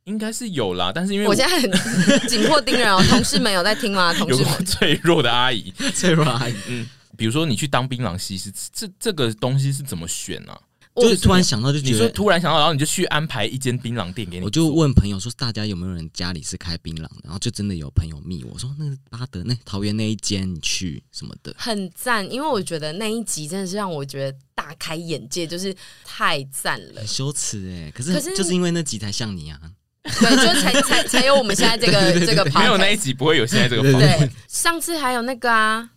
[0.04, 0.92] 应该是有啦。
[0.94, 1.70] 但是因为我，我现在很
[2.28, 4.12] 紧迫盯人哦，同事们有在听吗？
[4.12, 10.60] 同事们脆弱的阿姨，脆弱的阿姨，嗯，比如说你去当槟榔西施，这这个东西是怎么选呢、啊？
[11.02, 14.44] 就是突然想到，就觉得你说突然想到，然后你就去安排一间槟榔店给你。
[14.44, 17.10] 我就问朋友说，大家有没有人家里是开槟榔的？
[17.24, 22.30] 然后就真的有朋友密我说，那个巴德那桃园那一间你去什么的，很赞。
[22.32, 27.00] 因为我觉得那一集真的是让我觉得大开眼界，就是太赞了。
[27.00, 29.60] 很羞耻哎，可是就是因为那集才像你啊，
[30.02, 32.50] 对，就才才才有我们现在这个 对对对对这个。
[32.58, 34.06] 没有那一集不会有现在这个方式。
[34.06, 35.90] 对，上次还有那个啊。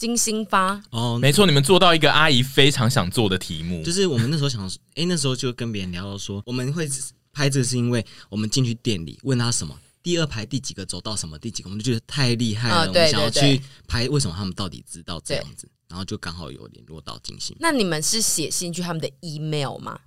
[0.00, 6.88] 金星发哦，没错，你们做到一个阿姨非常想做的题目，就是我们那时候想，哎、欸，那时候就跟别人聊到说，我们会
[7.34, 17.54] 拍这个是因为我们进去店里问他什么，第二排第几个走到什么第几个，我们就觉得太厉害了，哦、对对对，我们想要去拍，为什么他们到底知道这样子，然后就刚好有联络到金星。
[17.60, 20.00] 那你们是写信去他们的 email 吗？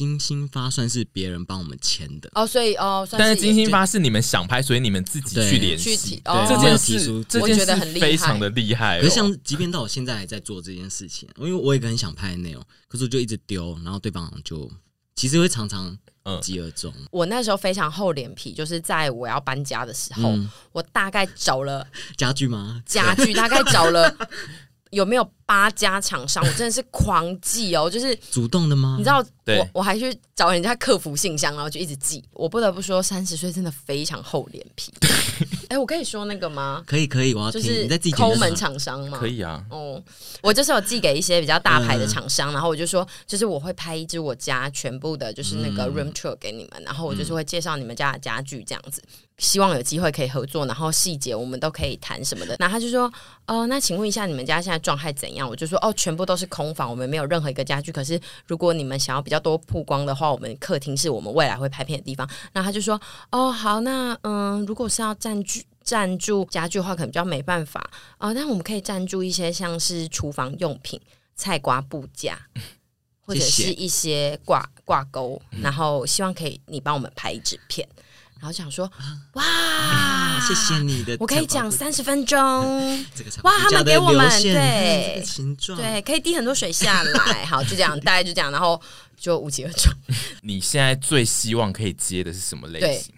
[0.00, 9.02] 金星发算是别人帮我们签的哦，所以哦，算是但是金星发是你们想拍，所以你们自己去联系哦，这件事，这件我觉得很厉害事非常的厉害哦。
[9.02, 14.70] 可是像即便到我现在还在做这件事情，因为我也很想拍的内容，可是我就一直丢，然后对方就
[15.14, 16.90] 其实会常常无疾而终。
[17.10, 21.86] 我那时候非常厚脸皮，就是在我要搬家的时候，嗯我大概找了
[22.16, 22.82] 家具吗？
[22.86, 24.16] 家具， 大概找了
[24.90, 28.96] 有没有八家厂商，我真的是狂寄哦，就是主动的吗？
[28.98, 32.22] 你知道，对我我还去找人家客服信箱，然后就一直寄。
[32.32, 34.92] 我不得不说，三十岁真的非常厚脸皮。
[35.68, 36.82] 哎、我可以说那个吗？
[36.86, 37.60] 可以可以，我要听。
[37.62, 39.18] 就是你在自己抠门厂商吗？
[39.18, 40.02] 可以啊，哦，
[40.42, 49.00] 我就是有寄给一些比较大牌的厂嗯商，然后我就说，就是我会拍一支我家全部的，就是那个嗯 room tour 给你们，然后我就是会介绍你们家的家具这样子，
[49.38, 52.56] 希望有机会可以合作，然后细节我们都可以谈什么的。
[52.58, 53.10] 那他就说，
[53.46, 55.48] 哦，那请问一下你们家现在状态怎样？
[55.48, 57.92] 我就说，哦，全部都是空房，我们没有任何一个家具。
[57.92, 62.28] 可是如果你们想要比较多曝光的话，我们客厅是我们未来会拍片的地方。
[62.52, 63.00] 那他就说，
[63.32, 65.64] 哦，好，那嗯，如果是要占据。
[65.82, 67.80] 赞助家具的话，可能比较没办法
[68.18, 68.34] 啊、呃。
[68.34, 71.00] 但我们可以赞助一些像是厨房用品、
[71.34, 72.38] 菜瓜布架，
[73.26, 75.40] 或者是一些挂挂钩。
[75.62, 77.88] 然后希望可以你帮我们拍一支片。
[78.38, 78.88] 然后想说，
[79.32, 82.38] 哇，啊、谢谢你的，我可以讲三十分钟。
[83.14, 85.22] 这个哇，他们给我们对、
[85.76, 87.44] 对，可以滴很多水下来。
[87.46, 88.80] 好，就这样，大概就这样，然后
[89.20, 89.92] 就无疾而终。
[90.42, 93.14] 你现在最希望可以接的是什么类型？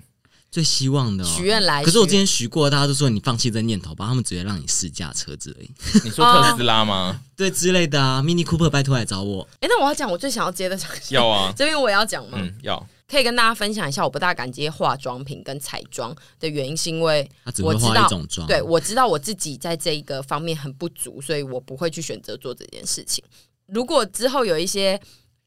[0.50, 5.70] 最希望的许、哦、愿来，可是我之前许过，大家都说你放弃这念头吧，他们直接让你试驾车子而已。
[6.04, 7.18] 你说特斯拉吗？
[7.34, 9.42] 对之类的啊，Mini Cooper 拜托来找我。
[9.54, 12.36] 哎、欸，那我要讲我最想要接的要啊， 这边我也要讲吗？
[12.38, 12.86] 嗯，要。
[13.08, 18.46] 可以跟大家分享一下，我不大敢接化妆品跟彩妆的原因，是因为他只会化一种妆。
[18.46, 23.22] 对，我知道我自己在这一个方面很不足，所以我不会去选择做这件事情。
[23.66, 24.98] 如果之后有一些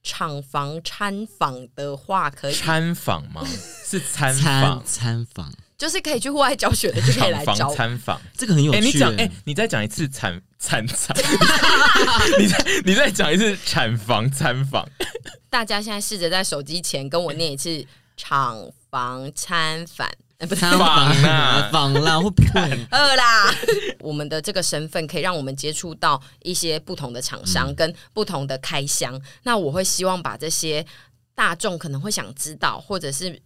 [0.05, 3.41] 厂房参访的话，可以参访吗？
[3.83, 5.51] 是参访参访。
[5.77, 8.77] 就是可以去户外教学的，就可以来找参访，这个很有趣。
[8.77, 11.13] 哎、欸，你讲，哎、欸，你再讲一次产产产，
[12.39, 14.87] 你再你再讲一次产房参访。
[15.49, 20.09] 大家现在试着在手机前跟我念一次厂房参访，
[20.47, 22.61] 不是访啦，访啦，会不会？
[22.91, 23.53] 饿啦！
[23.99, 29.19] 我们的这个身份可以让我们接触到一些不同的厂商跟不同的开箱。
[29.43, 30.85] 那我会希望把这些
[31.33, 33.41] 大众可能会想知道，或者是。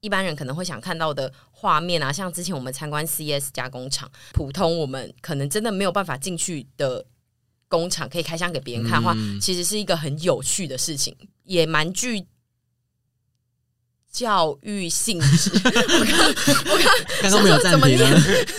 [0.00, 7.02] 一般人可能会想看到的画面啊，像之前我们参观 CS 加工厂，普通我们可能真的没有办法进去的
[7.68, 12.26] 工厂，可以开箱给别人看的话，其实是一个很有趣的事情，也蛮具
[14.14, 15.50] 教育性质。
[15.58, 16.86] 我刚我刚
[17.22, 18.06] 刚刚没有暂停呢，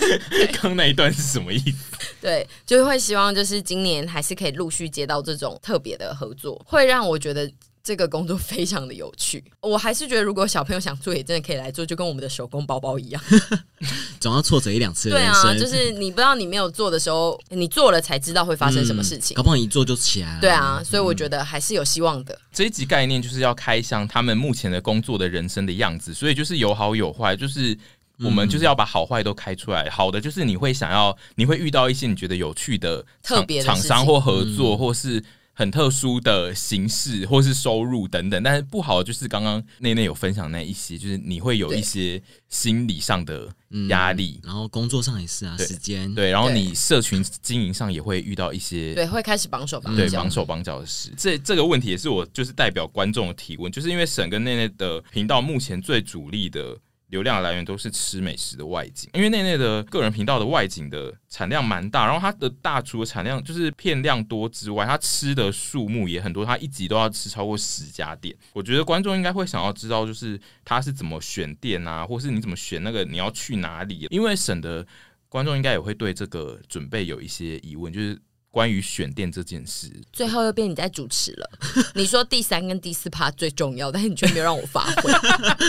[0.60, 1.96] 刚那一段是什么意思？
[2.20, 7.50] 对，就会希望就是今年还是可以陆续接到这种特别的合作，会让我觉得。
[7.86, 13.22] 这个工作非常的有趣， 我还是觉得如果小朋友想做，也真的可以来做，就跟我们的手工包包一样，
[14.18, 15.08] 总要挫折一两次。
[15.08, 19.36] 对啊，就是你不知道你没有做的时候，你做了才知道会发生什么事情。
[19.36, 20.40] 嗯、搞不好一做就起来了。
[20.40, 22.34] 对啊，所以我觉得还是有希望的。
[22.34, 27.78] 嗯、这一集概念就是要开箱他们目前的工作的人生的样子，所以就是有好有坏，就是
[28.18, 29.88] 我们就是要把好坏都开出来。
[29.88, 35.22] 好的就是你会想要，你会遇到一些你觉得有趣的特别厂商或合作，嗯、或是。
[35.58, 43.48] 很特殊的形式，或是收入等等，但是不好的就是刚刚内内有分享那一些，就是你会有一些心理上的
[43.88, 51.10] 压力，嗯，然后工作上也是啊，时间对，然后你社群经营上也会遇到一些，对，会开始绑手绑脚，对，绑手绑脚的事。
[51.16, 56.76] 这这个问题也是我就是代表观众的提问，就是因为沈跟内内的频道目前最主力的。
[57.08, 68.36] 流量来源都是吃美食的外景，因为内内的个人频道的外景的产量蛮大，然后它的大厨的产量就是片量多之外，它吃的数目也很多，它一集都要吃超过十家店。
[68.52, 74.06] 我觉得观众应该会想要知道，就是他是怎么选店啊，或是你怎么选那个你要去哪里？
[74.10, 74.86] 因为省的
[75.28, 78.18] 观众应该也会对这个准备有一些疑问，就是。
[78.56, 81.50] 关于选店这件事，最后又变你在主持了。
[81.94, 85.12] 你说第三跟第四趴最重要，但是你却没有让我发挥，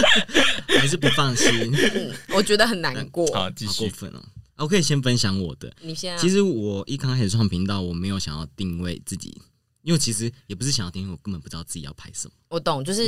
[0.79, 1.51] 还是不放心？
[1.93, 3.27] 嗯，我觉得很难过。
[3.33, 3.89] 好，继续。
[3.89, 4.23] 过分哦！
[4.59, 5.69] 我可以先分享我的。
[5.81, 6.17] 你先啊。
[6.17, 9.37] 其实我一刚开始创频道，我没有想要定位自己，
[9.81, 12.33] 因为其实也不是想要定位，我根本不知道自己要拍什么。
[12.47, 13.05] 我懂，就是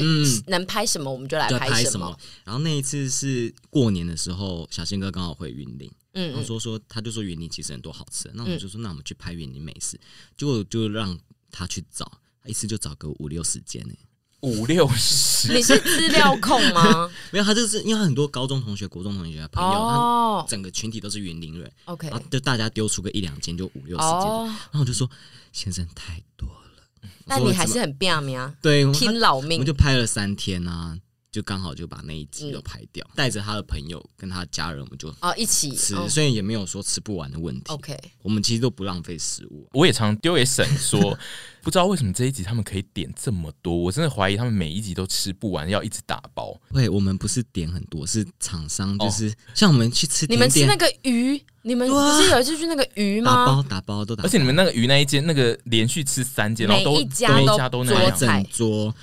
[0.48, 2.14] 能拍什么我们就来拍什么。
[2.44, 5.90] 然后那一次是过年的时候，小新哥刚好回云林。
[6.20, 10.00] 嗯，然后说说，他就说园林其实很多好吃的，那我们就说，那我们去拍园林美食，
[10.36, 11.18] 结果就让
[11.52, 12.06] 他去找，
[12.44, 13.94] 他一次就找个五六十间呢，
[14.42, 15.54] 五六十。
[15.54, 17.10] 你是资料控吗？
[17.32, 24.28] 没有，他就是因为很多高中同学、国中同学朋友，他整个群体都是园林人，OK，然后就大家丢出个一两间，就五六十间，
[24.72, 25.10] 然后我就说，
[25.54, 31.00] 先生太多了，但你还是很拼命啊，对，拼老命，我们就拍了三天啊。
[31.32, 37.64] 就刚好就把那一集都排掉，带着他的朋友跟他家人，我们就哦一起吃，所以也没有说吃不完的问题。
[37.68, 39.70] OK，我们其实都不浪费食物。
[39.74, 41.00] 我也常丢给沈说，
[41.62, 46.60] 不知道为什么这一集他们可以点这么多，我真的怀疑他们每一集都吃不完，要一直打包。
[46.74, 53.32] 对，我们不是点很多，是厂商就是像我们去吃，你们吃那个鱼，你们不是有一次去那个鱼吗？
[53.32, 58.96] 打包打包都打包，而且你们那个鱼那一间那个连续吃三间，然后都每一家都一家都那样整桌，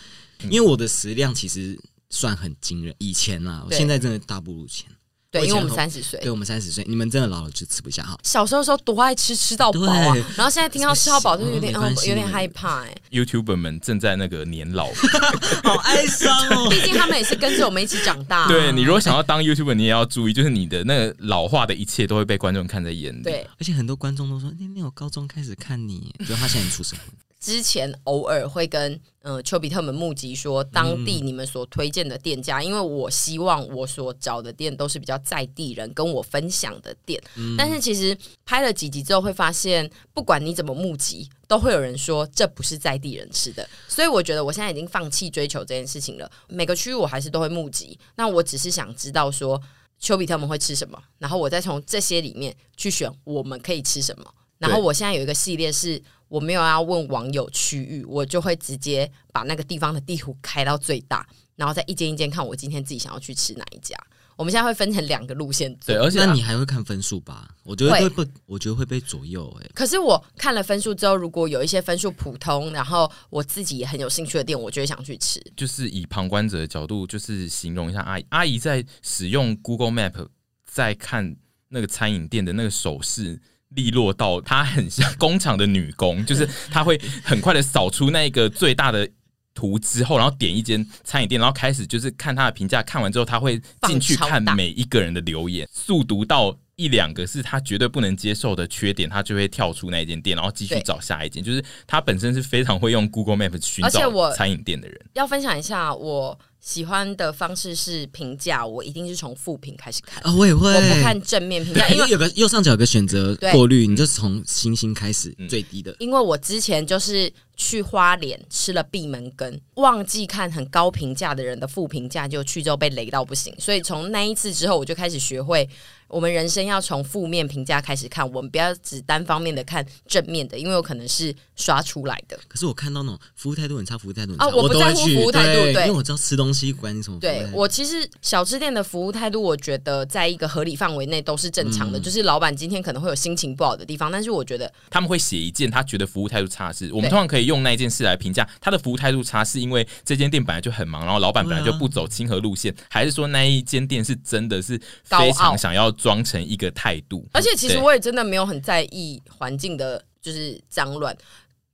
[0.51, 1.79] 因为我的食量其实。
[2.11, 4.87] 算很惊人，以前啦，我现在真的大不如前。
[5.29, 8.17] 对，因为我们三十岁，对我们三十岁，你们真的老了就吃不下哈。
[8.23, 12.97] 小时候时候多爱吃，吃到饱啊，然后现在听到吃到饱就有点有点害怕哎。
[13.11, 14.87] YouTuber 们正在那个年老，
[15.63, 16.69] 好哀伤哦。
[16.71, 18.47] 毕竟他们也是跟着我们一起长大。
[18.49, 23.23] 对，你如果想要当 YouTuber，你也要注意，就是你的那个老化的一切都会被观众看在眼里。
[23.23, 26.97] 对，而且很多观众都说：“那那我高中开始看你，就他现在出生。”
[27.39, 37.23] 之前偶尔会跟呃丘比特们募集说当地你们所推荐的店家，嗯、因为我希望我所找的店都是比较在地人跟我分享的店。
[37.37, 43.69] 嗯、但是其实拍了几集之后会发现，不管你怎么募集，都会有人说这不是在地人吃的。
[43.87, 46.29] 所以我觉得我现在已经放弃追求这件事情了。
[46.49, 49.61] 每个区域我还是都会募集，那我只是想知道说
[49.99, 54.25] 丘比特们会吃什么，然后我再从这些里面去选我们可以吃什么。
[54.59, 56.03] 然后我现在有一个系列是。
[56.29, 63.97] 我没有要问网友区域，我就会直接把那个地方的地图开到最大，然后再一间一间看我今天自己想要去吃哪一家。
[64.37, 67.49] 我们现在会分成两个路线，对，而且那你还会看分数吧？
[67.63, 69.71] 我觉得会被，我觉得会被左右哎、欸。
[69.73, 75.43] 可是我看了分数之后，如果有一些分数普通，然后我自己也很有兴趣的店，我就会想去吃。
[75.57, 80.29] 就是以旁观者的角度，就是形容一下阿姨，阿姨在使用 Google Map
[80.67, 81.35] 在看
[81.69, 83.41] 那个餐饮店的那个手势。
[83.71, 89.09] 利落到她很像工厂的女工， 就是她会很快的扫出那个最大的
[89.55, 101.43] 图之后，然后点一间餐饮店，然后开始就是看她的评价，看完之后她会进去看每一个人的留言，速读到一两个是她绝对不能接受的缺点，她就会跳出那间店，然后继续找下一间。
[101.43, 105.01] 就是她本身是非常会用 Google Map 寻找餐饮店的人。
[105.15, 106.39] 要分享一下我。
[106.67, 115.95] 喜欢的方式是评价，我一定是从负评开始看啊，我也会，我不看正面评价，因为有个右上角有个选择过滤，你就从星星开始最低的。
[116.01, 125.69] 因为我之前就是去花莲吃了闭门羹，忘记看很高评价的人的负评价，就去之后被雷到不行，所以从那一次之后，我就开始学会。
[126.09, 132.39] 我们人生要从负面评价开始看，我们不要只单方面的看正面的，因为有可能是刷出来的。
[132.47, 137.19] 可是我看到那种服务态度很差，服务态度很差，啊，我不在乎服务态度，对，对，因为我知道吃东西管你什么。
[137.19, 141.99] 对，我其实小吃店的服务态度，我觉得在一个合理范围内都是正常的。
[141.99, 156.67] 嗯、就是老板今天可能会有心情不好的地方，但是我觉得他们会写一件他觉得服务态度差的事，我们通常可以用那一件事来评价他的服务态度差，是因为这间店本来就很忙，然后老板本来就不走亲和路线，啊、还是说那一间店是真的是非常想要装成一个。
[156.77, 161.17] 态度，而且其实我也真的没有很在意环境的，就是脏乱，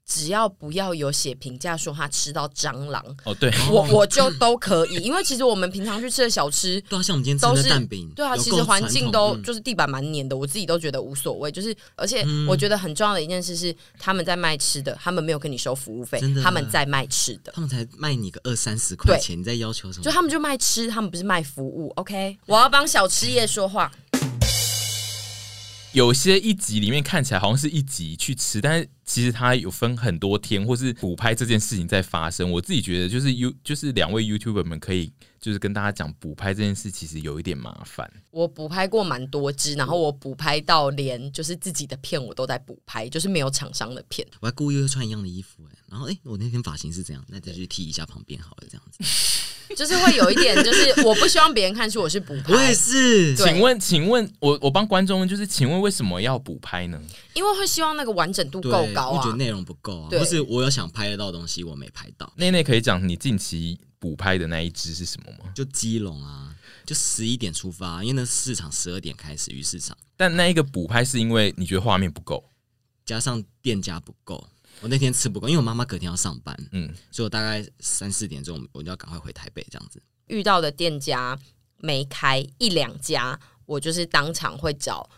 [0.04, 11.50] 只要不要有写评价说他吃到蟑螂哦，对我我就都可以，因为其实我们平常去吃的小吃，对啊，像我们今天吃的蛋饼，对啊，其实环境都就是地板蛮黏的，我自己都觉得无所谓。
[11.50, 20.04] 就是而且我觉得很重要的一件事是，他们在卖吃的，他们没有跟你收服务费，他们在卖吃的，他们才卖你个二三十块钱，你在要求什么？
[20.04, 21.90] 就他们就卖吃，他们不是卖服务。
[21.96, 23.90] OK，我要帮小吃业说话。
[25.92, 32.50] 有些一集里面看起来好像是一集去吃，但是其实它有分很多天，或是补拍这件事情在发生。
[32.50, 38.11] 我自己觉得，就是 You 就是两位 YouTuber 们可以就是跟大家讲补拍这件事，其实有一点麻烦。
[38.31, 44.26] 我补拍过蛮多支，然后我补拍到连就是自己的片我都在补拍，就是没有厂商的片。
[44.40, 49.05] 我还故意会穿一样的衣服哎，然后哎、欸，我那天发型是这样，那再去剃一下旁边好了，这样子。
[49.76, 52.52] 就是会有一点，就是我不希望别人看出我是补拍。
[52.52, 53.37] 我也是。
[53.37, 57.00] 请问，请问我我帮观众问，就是请问为什么要补拍呢？
[57.35, 59.11] 因为会希望那个完整度够高啊。
[59.11, 62.31] 我觉得内容不够啊，不是我有想拍得到的东西，我没拍到。
[62.37, 65.52] 内内可以讲你近期补拍的那一支是什么吗？
[65.55, 66.55] 就基隆啊，
[66.87, 69.96] 就十一点出发，因为那市场十二点开始鱼市场。
[70.16, 72.44] 但那一个补拍是因为你觉得画面不够，
[73.07, 74.48] 加上店家不够。
[74.82, 80.02] 我那天吃不够，因为我妈妈隔天要上班，嗯，所以我大概三四点钟我就要赶快回台北，这样子。
[80.26, 81.38] 遇到的店家
[81.78, 85.08] 没开一两家，我就是当场会找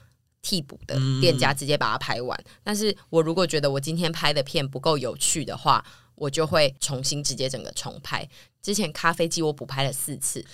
[0.43, 2.39] 替补的店家直接把它拍完。
[2.45, 5.83] 嗯、但是我如果觉得我今天拍的片不够有趣的话，
[6.15, 8.29] 我就会重新直接整个重拍。
[8.61, 10.45] 之前咖啡机我补拍了四次，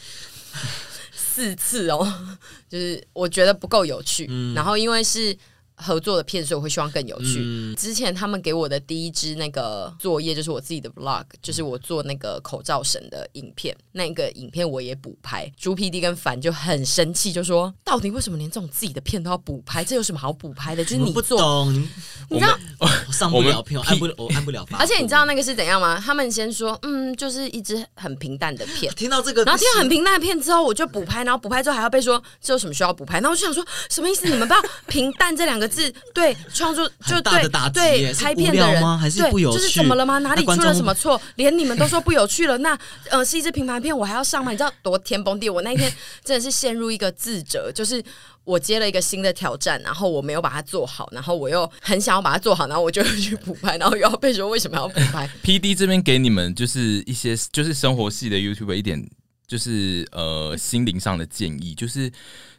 [1.11, 2.39] 四次哦，
[2.69, 4.27] 就是我觉得不够有趣。
[4.31, 5.37] 嗯、然后因为是。
[5.83, 7.41] 合作的片，所以我会希望更有趣。
[7.43, 15.51] 嗯之前他们给我的第一支那个作业就是我自己的 vlog，就是我做那个口罩神的影片，那个影片我也补拍。
[15.57, 19.85] 朱 PD 跟凡就很生气，就说到底为什么连这种自己的片都要补拍？
[19.85, 20.85] 这有什么好补拍的？
[20.85, 21.89] 就是你不，懂，你
[22.29, 22.59] 你知道。
[22.79, 24.79] 我上不了片，我按不了，我按不了发。
[24.79, 26.03] 而且你知道那个是怎样吗？
[26.05, 28.93] 他们先说，嗯，就是一支很平淡的片。
[28.95, 33.15] 听到这个，然后听到很平淡的片之后，我就补拍，然后补拍之后还要被说这有什么需要补拍？
[33.21, 34.27] 然后我就想说，什么意思？
[34.29, 40.19] 你们不要“平淡”这两个字对创作就对对拍片的人吗还是对不有趣就是怎么了吗？
[40.19, 41.21] 哪里出了什么错？
[41.37, 42.77] 连你们都说不有趣了，那
[43.11, 44.51] 呃是一支平凡片，我还要上吗？
[44.51, 45.51] 你知道多天崩地裂？
[45.51, 45.91] 我那一天
[46.25, 48.03] 真的是陷入一个自责，就是
[48.45, 55.29] 我接了一个新的挑战，然后我没有把它做好，然后我又很想要把它做好，然后我就去补拍，然后又要被说为什么要补拍？
[55.45, 59.09] PD 这边给你们就是一些就是生活系的 YouTuber 一点
[59.47, 62.11] 就是呃心灵上的建议，就是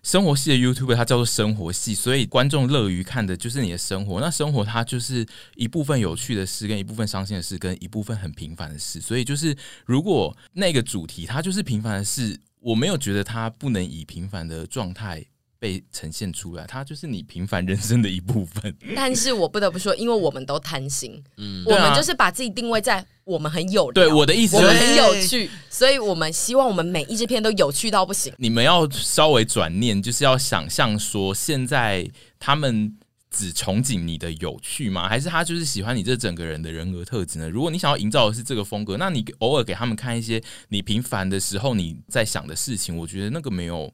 [0.04, 4.20] 生活系的 YouTube，它叫做生活系，所以观众乐于看的就是你的生活。
[4.20, 5.26] 那生活它就是
[5.56, 9.00] 一部分有趣的事，跟一部分伤心的事，跟一部分很平凡的事。
[9.00, 15.24] 所以就是如果那个主题它就是平凡的事，我没有觉得它不能以平凡的状态。
[15.62, 18.76] 被呈现出来，它就是你平凡人生的一部分。
[18.96, 28.34] 但是我不得不说，因为我们都贪心，嗯我们就是把自己定位在我们很有对我的意思我们很有趣，所以我们希望我们每一支片都有趣到不行。
[28.38, 32.10] 你们要稍微转念，就是要想象说，现在
[32.40, 32.98] 他们
[33.30, 35.08] 只憧憬你的有趣吗？
[35.08, 37.48] 还是他就是喜欢你这整个人的人格特质呢？
[37.48, 43.94] 如果你想要营造的是这个风格，那你偶尔给他们看一些你平凡的时候你在想的事情，我觉得那个没有。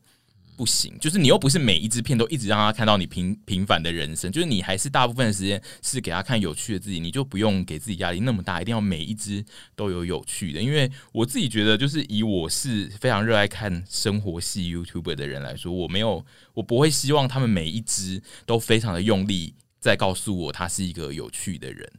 [0.57, 9.45] 不行，就是你又不是每一支片都一直让他看到你平平凡的人生，就是你还是大部分的时间是给他看有趣的自己，你就不用给自己压力那么大，一定要每一支
[9.75, 10.59] 都有有趣的。
[10.59, 21.91] 因为我自己觉得，就是以我是非常热爱看生活系 YouTuber 的人来说，我没有，我不会希望他们每一支都非常的用力在告诉我他是一个有趣的人。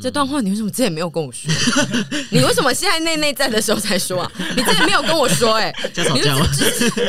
[0.00, 1.50] 这段话你为什么之前没有跟我说？
[2.30, 4.32] 你为什么现在内内在的时候才说啊？
[4.56, 6.46] 你之前没有跟我说哎、欸，家吵架吗？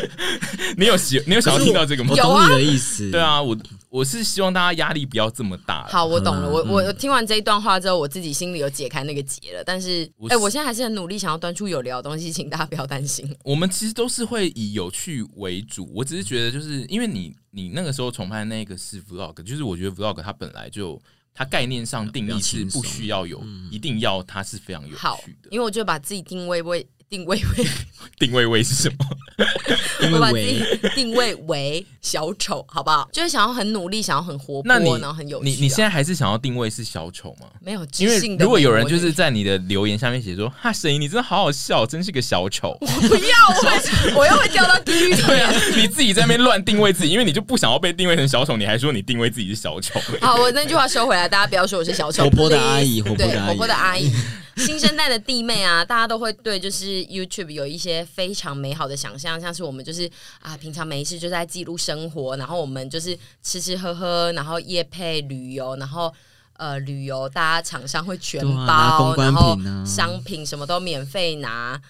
[0.77, 2.21] 你有喜，你有想要听到这个吗我？
[2.21, 3.11] 懂你的意思。
[3.11, 3.57] 对啊，我
[3.89, 5.85] 我是希望大家压力不要这么大。
[5.87, 6.47] 好，我懂了。
[6.47, 9.63] 嗯我我听完这一段话之后，我自己心里有解开那个结了。
[9.63, 13.29] 但是，哎、我现在还是很努力，想要端出有聊的东西，请大家不要担心。
[13.43, 15.91] 我们其实都是会以有趣为主。
[15.93, 20.99] 我只是觉得，就是因为你你那个时候重拍那个是 vlog，就是我觉得 vlog 它本来就
[21.33, 25.49] 它概念上定义是不需要有，一定要它是非常有好趣的。
[25.51, 27.67] 因为我就把自己定位为定位为，
[28.19, 29.05] 定位位是什么？
[30.03, 33.09] 因我把自为己定位为小丑，好不好？
[33.11, 37.47] 就是想要很努力，想要很活那你泼，然后很有趣啊、你你现在还是想要定位是小丑吗？
[37.61, 42.77] 没有因为如果有人就是在你的留言下面写说：“哈，沈怡你真的好好笑，真是个小丑。
[42.81, 49.99] ”我不要，我会我又会掉到地狱里对啊。，你自己在那边乱定位自己，因为你就不想要被定位成小丑，你还说你定位自己是小丑。
[50.21, 52.23] 好，我那句话收回来，大家不要说我是小丑。
[52.25, 53.15] 活泼的阿姨活
[53.55, 54.11] 泼的阿姨，
[54.59, 60.09] 新生代的弟妹啊， 大家都会对就是 YouTube 有一些非常美好的想象，像是我们就是
[60.41, 66.13] 啊，平常没事就在记录生活，然后我们就是吃吃喝喝，然后夜配旅游，然后。
[66.59, 71.81] 呃，旅游大家厂商会全包，然后商品什么都免费拿。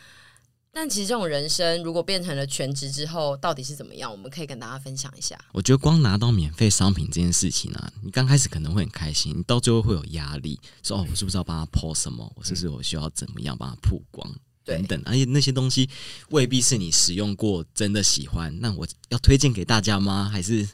[0.71, 4.09] 但其实这种人生，如果变成了全职之后，到底是怎么样？
[4.09, 5.37] 我们可以跟大家分享一下。
[5.51, 12.31] 我觉得光拿到免费商品这件事情啊，你刚开始可能会很开心，你到最后会有压力，说哦，我是不是要帮他 po 什么？
[12.35, 14.33] 我是不是我需要怎么样帮他曝光？
[14.69, 15.89] 对等等，而且那些东西
[16.29, 20.29] 未必是你使用过真的喜欢，那我要推荐给大家吗？
[20.31, 20.67] 还是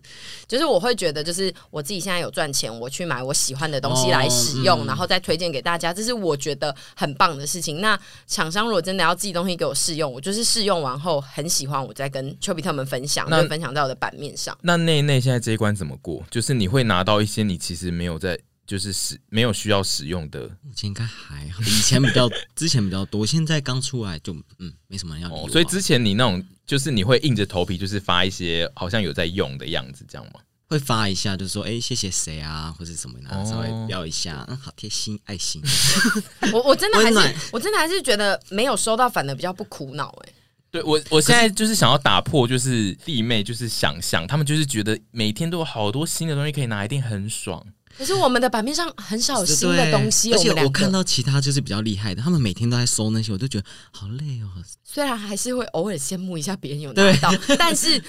[0.47, 7.81] 就是我会觉得，就是我自己现在有赚钱，我去买我喜欢的东西来使用，哦嗯然后再推荐给大家，这是我觉得很棒的事情。
[7.81, 14.57] 那厂商如果真的要寄东西给我试用，我就是试用完后很喜欢，我再跟丘比特们分享，那就分享在我的版面上。
[14.61, 16.23] 那内内现在这一关怎么过？
[16.29, 30.39] 就是你会拿到一些你其实没有在，就是使没有需要使用的目前应该还好，以前比较，之前比较多，现在刚出来就嗯，没什么人要理我、哦，所以之前你那种就是你会硬着头皮就是发一些好像有在用的样子，这样吗？
[30.67, 35.61] 会发一下，就是说哎、谢谢谁啊，或者什么，然后稍微哦标一下，嗯，好贴心，爱心。
[36.51, 40.33] 我我真的还是我真的还是觉得没有收到，反而比较不苦恼哎、
[40.71, 47.63] 对我，我现在就是想要打破，就是弟妹就是想象，他们就是觉得每天都有好多新的东西可以拿，一定很爽。
[47.97, 54.49] 可是我们的版面上很少有新的东西，而且我看到其他就是比较厉害的，他们每天都在搜那些，我都觉得好累哦。
[54.83, 58.01] 虽然还是会偶尔羡慕一下别人有拿到，但是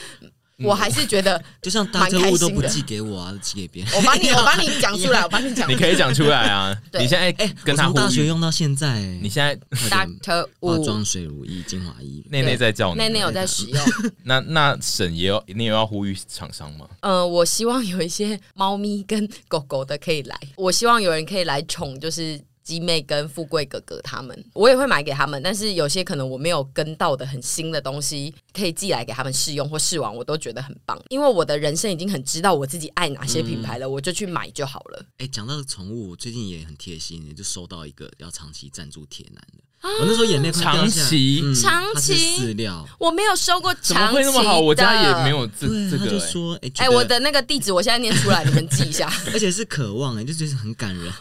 [0.65, 3.93] 我还是觉得就像大特务都不寄给我啊，寄给别人。
[3.95, 5.71] 我帮你， 我帮你讲出来，我帮你讲。
[5.71, 6.75] 你可以讲出来啊！
[6.91, 9.55] 对你现在哎，跟他从大学用到现在，你现在
[9.91, 13.85] 大特务化妆水、乳液、精华液，内内在叫你，内内有在使用。
[14.25, 16.87] 那那沈也有，你也要呼吁厂商吗？
[17.01, 22.41] 呃，我希望有一些猫咪跟狗狗的可以来，我希望有人可以来宠，就是。
[22.67, 31.01] 鸡妹跟富贵哥哥他们，我也会买给他们，但是有些可能我没有跟到的很新的东西，可以寄来给他们试用或试玩，我都觉得很棒。
[31.09, 34.99] 因为我的人生已经很知道我自己爱哪些品牌了，嗯、我就去买就好了。
[35.19, 39.62] 哎、欸，讲到宠物，我最近也很贴心，就收到一个要长期赞助铁男的。
[39.79, 44.59] 啊、我那时候眼泪长期、嗯、长期饲料，我没有收过长期，怎么会那么好？
[44.59, 46.11] 我家也没有这对这个、欸。
[46.11, 49.07] 就说哎，我的那个地址我现在念出来，你们记一下。
[49.33, 51.12] 而且是渴望哎，就觉得很感人，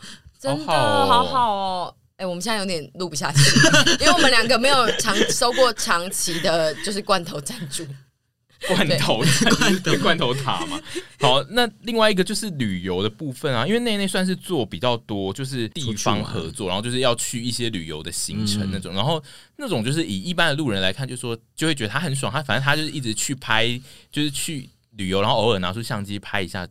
[0.46, 1.06] 真的好好哦。
[1.08, 3.40] 好好哦哎、欸，我们现在有点录不下去，
[4.00, 7.86] 因为我们两个没有长收过长期的，就是罐头赞助。
[8.68, 9.22] 罐头
[9.58, 10.80] 罐头罐头塔嘛。
[11.20, 19.22] 好，那另外一个就是旅游的部分啊，因为内内算是做比较多，就是地方合作，然后就是要去一些旅游的行程那种，嗯、然后
[19.58, 23.68] 那种就是以一般的路人来看，就说就会觉得他很爽，他反正他就是一直去拍，
[24.10, 26.66] 就是去旅游，然后偶尔拿出相机拍一下。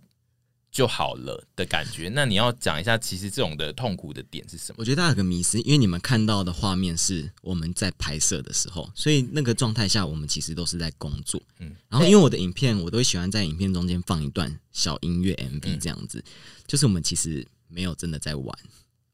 [0.74, 2.10] 就好了的感觉。
[2.12, 4.74] 那你要讲一下，其实这种的痛苦的点是什么？
[4.78, 11.40] 我觉得大家有个迷思，因为你们看到的画面是我们在拍摄的时候，所以那个状态下，我们其实都是在工作。
[11.60, 16.32] 嗯，然后因为我的影片，我都会喜欢在影片中间放一段小音乐 MV 这样子，嗯、
[16.66, 18.58] 就是我们其实没有真的在玩，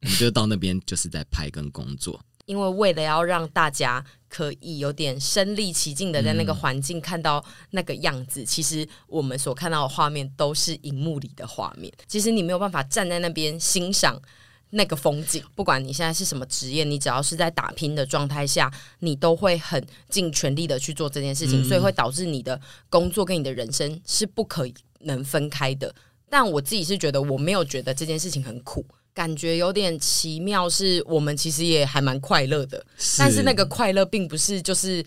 [0.01, 2.19] 我们就到那边就是在拍跟工作。
[2.51, 11.93] 因为为了要让大家可以有点身临其境的在那个环境看到那个样子，嗯、其实我们所看到的画面都是荧幕里的画面。
[12.09, 14.21] 其实你没有办法站在那边欣赏
[14.71, 15.41] 那个风景。
[15.55, 24.69] 不管你现在是什么职业，你只要是在打拼的状态下，你都会很尽全力的去做这件事情，嗯、所以会导致你的工作跟你的人生是不可
[25.03, 25.95] 能分开的。
[26.29, 28.85] 但我自己是觉得，我没有觉得这件事情很苦。
[29.21, 35.05] 感觉有点奇妙，是我们其实也还蛮快乐的，是但是那个快乐并不是就是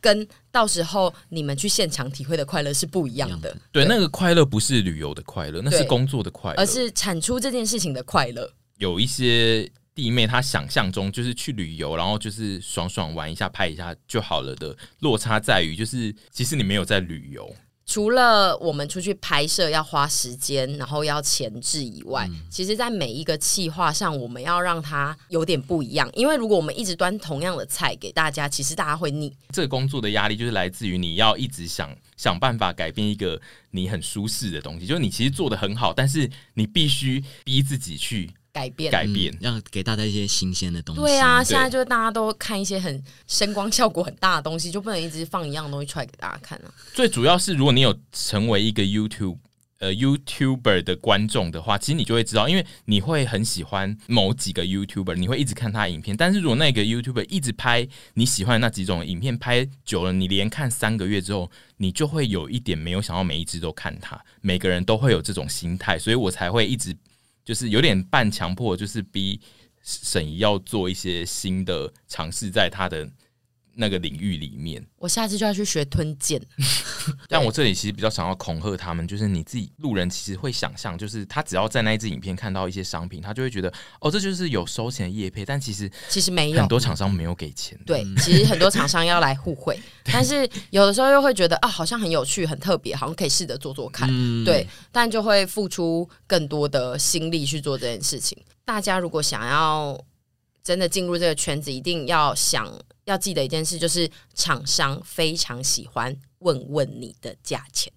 [0.00, 3.54] 跟到时候你们去现场体会的快乐是不一样的。
[3.70, 8.50] 对，对那个快乐不是旅游的快乐，那是工作的快乐，而是产出这件事情的快乐。
[8.78, 17.54] 有一些弟妹她想象中就是去旅游，然后就是爽爽玩一下、拍一下就好了的落差在于，就是其实你没有在旅游。
[17.86, 26.08] 除了我们出去拍摄要花时间，然后要前置以外，嗯、其实，在每一个企划上，我们要让它有点不一样。
[26.14, 29.32] 因为如果我们一直端同样的菜给大家，其实大家会腻。
[29.50, 38.30] 这个工作的压力就是来自于你要一直想想办法改变一个你很舒适的东西，就是你其实做的很好，但是你必须逼自己去。
[38.54, 41.02] 改变，改变，要给大家一些新鲜的东西。
[41.02, 46.72] 对啊，现在就是大家都看一些很声光效果很大的东西，就不能一直放一样东西出来给大家看啊。
[46.94, 49.38] 最主要是，如果你有成为一个 YouTube
[49.80, 56.16] 呃 YouTuber 的观众的话，其实你就会知道，因为你会很喜欢某几个 YouTuber，你会一直看他的影片。
[56.16, 64.24] 但是如果那个 YouTuber 一直拍你喜欢的那几种影片，拍久了，你连看三个月之后，你就会有一点没有想要每一只都看他。
[64.42, 66.96] 每个人都会有这种心态，所以我才会一直。
[67.44, 69.40] 就是有点半强迫，就是逼
[69.82, 73.08] 沈怡要做一些新的尝试，在他的
[73.76, 74.84] 那个领域里面。
[74.98, 76.40] 我下次就要去学吞剑。
[77.28, 85.44] 但我这里其实比较想要恐吓他们，就是你自己路人其实会想象，就是他只要在那一支影片看到一些商品，他就会觉得哦，这就是有收钱的业配。
[85.44, 87.78] 但其实其实没有，很多厂商没有给钱。
[87.84, 89.78] 对，其实很多厂商要来互惠，
[90.12, 94.08] 但是有的时候又会觉得啊，好像很有趣、很特别，好像可以试着做做看。
[94.10, 98.36] 嗯、对，但就会付出更多的心力去做这件事情。
[98.64, 100.02] 大家如果想要
[100.62, 102.66] 真的进入这个圈子，一定要想。
[103.04, 107.92] 要记得一件事，就是厂商非常喜欢问问你的价钱。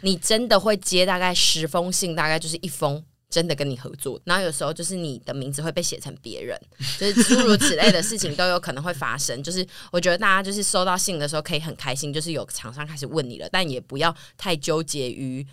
[0.00, 4.20] 你真的会接大概十封信，大概就是一封真的跟你合作。
[4.24, 6.58] 然后有时候就是你的名字会被写成别人，
[6.98, 9.42] 就是诸如此类的事情都有可能会发生。
[9.42, 15.46] 就是我觉得大家就是收到信的时候可以很开心，就是有厂商开始问你了，但也不要太纠结于。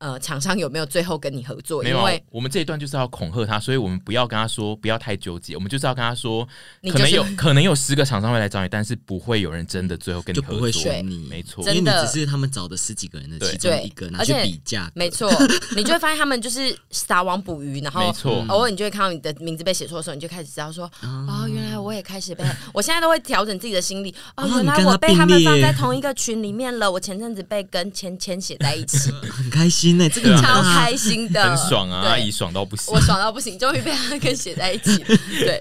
[0.00, 1.82] 呃，厂商有没有最后跟你合作？
[1.82, 5.54] 没有，因为我们这一段就是要恐吓他，所以我们不要跟他说，不要太纠结。
[5.54, 6.48] 我们就是要跟他说，
[6.90, 10.52] 可能有可能有十个厂商会来找你，但是不会有人真的最后跟你合作。
[10.52, 14.90] 就不会选你，没错，因为你只是他们找的十几个人的其中一个，拿去比价。
[14.94, 15.30] 没错，
[15.76, 22.42] 你就会发现他们就是撒网捕鱼，然后没错，偶尔你就会看到你的名字被写错的时候，你就开始知道说，哦，原来我也开始被。
[22.72, 26.90] 我现在都会调整自己的心理，哦，原来我被他们放在同一个群里面了。
[26.90, 30.60] 我前阵子被跟芊芊写在一起， 很开心呢，这个超。
[30.70, 32.00] 开心的，很爽啊！
[32.08, 34.96] 阿姨爽到不行，我爽到不行，终于被他跟写在一起。
[35.40, 35.60] 对，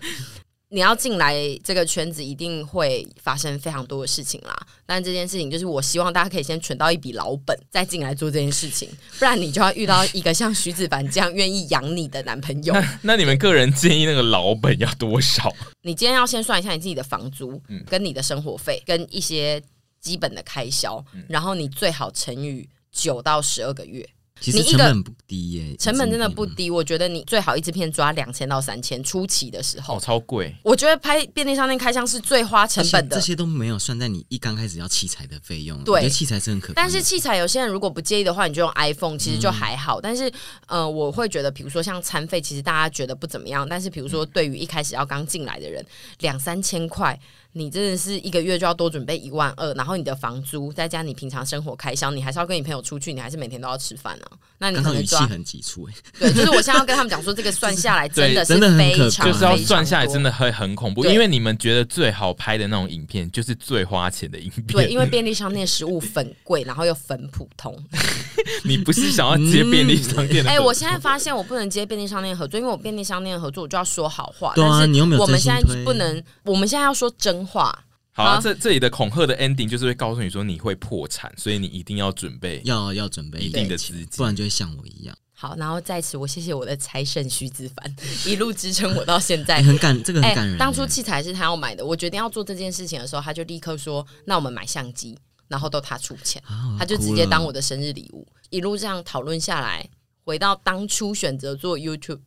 [0.69, 4.55] 你要进来这个圈子，一定会发生非常多的事情啦。
[4.86, 12.73] 但这件事情就是，我希望大家可以先存到一笔老本，再进来做这件事情，不然你就要遇到一个像徐子凡这样愿意养你的男朋友。
[12.73, 15.53] 那，那你们个人建议那个老本要多少？
[15.82, 19.61] 你今天要先算一下你自己的房租，跟你的生活费，跟一些
[19.99, 24.07] 基本的开销，然后你最好乘以九到十二个月。
[24.39, 26.69] 其实成本不低耶，成本真的不低。
[26.69, 30.55] 我觉得你最好一支片抓两千到三千，初期的时候哦，超贵。
[30.63, 35.77] 我觉得拍便利商店开箱是最花成本的，这些都没有算在你一刚开始要器材的费用。
[35.83, 36.73] 对，我觉得器材是很可。
[36.73, 39.99] 但是器材有些人如果不介意的话，你就用 iPhone，其实就还好。
[39.99, 40.31] 嗯、但是，
[40.67, 43.67] 呃，我会觉得，比如说像餐费，其实大家觉得不怎么样。
[43.67, 45.85] 但是，比如说对于一开始要刚进来的人，
[46.19, 47.19] 两三千块。
[47.54, 54.38] 你真的是一个月就要多准备一万二，然后你的房租再加你平常生活开销，你还是要跟你朋友出去，你还是每天都要吃饭呢、啊。
[54.60, 64.66] 那你可能抓语气很急促哎，对，就是我现在要跟他们讲说，这个算下来真的是 非常，就是要算下来真的会很恐怖，因为你们觉得最好拍的那种影片就是最花钱的影片。
[64.68, 67.76] 对，因为便利商店食物很贵，然后又很普通。
[68.64, 70.50] 你不是想要接便利商店的？
[70.50, 74.54] 哎、嗯欸，我现在发现我不能接便利商店合作，因为我便利商店合作我就要说好话。
[74.56, 75.22] 对啊，你有没有？
[75.22, 77.85] 我们现在不能，我们现在要说真话。
[78.11, 85.17] 好、啊，这这里的恐吓的 ending 就是会告诉你说你会破产，所以你一定要准备，要要准备一定的资金，不然就会像我一样。
[85.31, 87.95] 好，然后在此我谢谢我的财神徐子凡
[88.27, 90.59] 一路支撑我到现在，很感这个很感人、欸。
[90.59, 95.17] 当初器材是他要买的，我决定要做这件事情的时候，他就立刻说：“那我们买相机，
[95.47, 99.87] 然后都他出钱，啊、他就直接当我的生日礼物。”一路这样讨论下来，
[100.25, 102.19] 回到当初选择做 YouTube。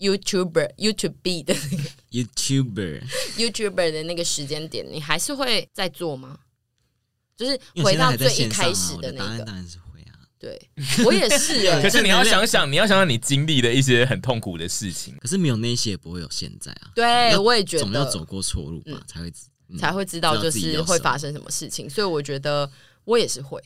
[0.00, 3.02] YouTuber、YouTube 的那个 YouTuber、
[3.36, 6.38] YouTuber 的那个时间点，你还是会再做吗？
[7.36, 10.12] 就是回到最一开始的那个，当然是会啊。
[10.38, 10.60] 对，
[11.04, 11.80] 我也是 啊。
[11.80, 15.14] 可是你要想想，你要想想你经历的一些很痛苦的事情。
[15.20, 16.90] 可是没有那些，也不会有现在啊。
[16.94, 19.32] 对，我也觉得，总要走过错路吧，嗯、才会、
[19.68, 21.88] 嗯、才会知道就是会发生什么事情。
[21.88, 22.70] 所以我觉得
[23.04, 23.62] 我也是会。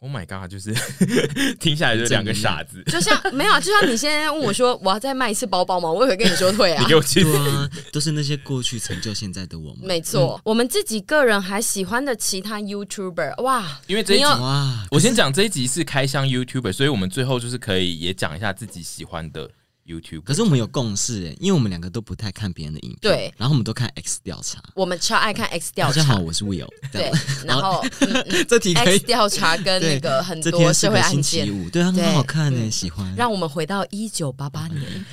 [0.00, 0.48] Oh my god！
[0.48, 0.72] 就是
[1.58, 5.90] 听下来就是两个傻子，就像没有啊，就像你现在问我说 我要再卖一次包包吗？
[5.90, 6.80] 我也会跟你说退啊。
[6.80, 7.68] 你给我去啊！
[7.92, 9.78] 都是那些过去成就现在的我们。
[9.82, 19.50] 没错，嗯、我们自己个人还喜欢的其他 YouTuber 哇，因为这一集哇，我先讲这一集是开箱 YouTuber，所以我们最后就是可以也讲一下自己喜欢的。
[19.88, 25.94] YouTube，可是我们有共识诶，因为我们两个都不太看别人的影片，对，然后我们都看 X 调查，我们超爱看 X 调查。
[25.94, 27.10] 大家好，我是 Will，对，
[27.46, 27.82] 然后
[28.46, 33.12] 这题 X 调查跟 那个很多社会案件，对，很好看呢，喜欢。
[33.16, 35.06] 让我们回到一九八八年，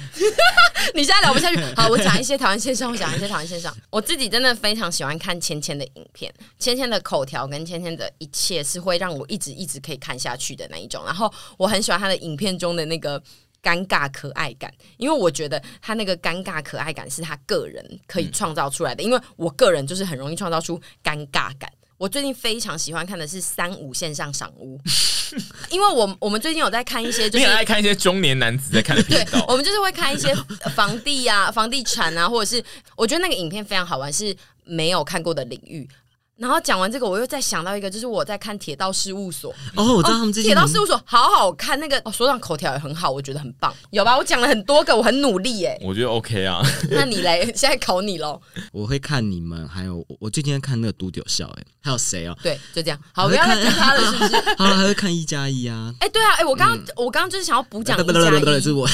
[0.94, 1.58] 你现在聊不下去。
[1.76, 3.76] 好，我讲一些台湾线上，我讲一些台湾线上。
[3.90, 11.02] 我自己真的非常喜欢看芊芊的影片，芊芊的口条跟芊芊的一切是会让我一直一直可以看下去的那一种。
[11.06, 13.22] 然后我很喜欢他的影片中的那个。
[13.66, 19.02] 尴尬可爱感，因为我觉得他那个尴尬可爱感是他个人可以创造出来的。
[19.02, 21.68] 因为我个人就是很容易创造出尴尬感。
[21.98, 24.80] 我最近非常喜欢看的是三五线上赏屋，
[25.72, 29.24] 因为我我们最近有在看一些，就是爱看一些中年男子在看的频道。
[29.24, 30.36] 对，我们就是会看一些
[30.76, 32.64] 房地啊、房地产啊，或者是
[32.96, 34.36] 我觉得那个影片非常好玩，是
[34.66, 35.90] 没有看过的领域。
[36.38, 44.18] 然后讲完这个，我又再想到一个，就是我在看《铁道事务所》哦，我知道他们这些、哦、铁道事务所好好看，那个哦，所长口条也很好，我觉得很棒，有吧？
[44.18, 45.80] 我讲了很多个，我很努力耶。
[45.82, 46.62] 我觉得 OK 啊。
[46.92, 48.42] 那你来，现在考你喽。
[48.74, 52.38] 我会看你们，还有我最近在看那个《独角笑》，哎，还有谁哦？
[52.44, 53.00] 对，就这样。
[53.14, 54.36] 好，不要再听他了，是不是？
[54.60, 55.94] 好了，还会看一加一啊。
[56.02, 58.86] 哎，对啊，哎，我刚刚、嗯、我刚刚就是想要补讲一加一， 是我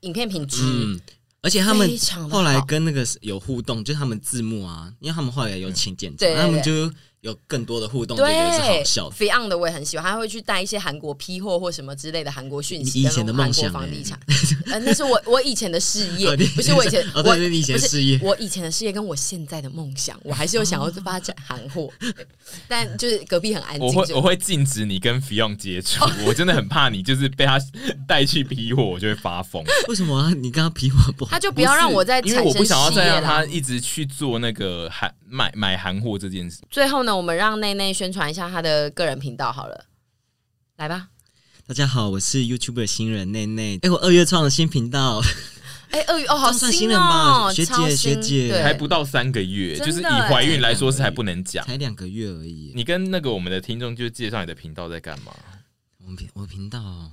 [0.00, 0.62] 影片品质。
[0.62, 0.98] 嗯
[1.42, 1.88] 而且他们
[2.30, 6.92] 后来跟那个有互动，就是他们字幕啊，因为他们后来有请剪辑，他们就
[7.26, 9.16] 有更多的互动，对，是好笑的。
[9.16, 13.02] Fion 的我也很喜欢，他会去带一些韩国批货或什么之类的韩国讯息。
[13.02, 14.18] 以前的梦想，房地产，
[14.70, 21.90] 呃，那是我我以前的事业，不是我以前， 我以前事业，我以前的事业跟我现在的梦想，我还是有想要发展韩货，
[22.68, 23.84] 但就是隔壁很安静。
[23.84, 27.58] 我会我会禁止你跟 Fion 接触，我真的很怕你就是被他
[28.06, 29.64] 带去批货，我就会发疯。
[29.88, 30.32] 为什么啊？
[30.36, 31.30] 你跟他批货不好？
[31.32, 36.58] 他就不要让我再因为我不想要再让他一直去做那个韩买买韩货这件事。
[36.70, 39.86] 最后呢，我们让内内宣传一下他的个人频道好了，
[40.76, 41.08] 来吧。
[41.66, 43.78] 大家好，我是 YouTube 的新人内内。
[43.82, 45.22] 哎，我二月创了新频道。
[45.90, 47.50] 哎，二月哦，好算新人吧？
[47.52, 52.72] 学姐学姐，还不到三个月，就是以怀孕来说是还不能讲，才两个月而已。
[52.74, 55.32] 你跟那个我们的听众就介绍你的频道在干嘛？
[55.98, 57.10] 我们频我频道。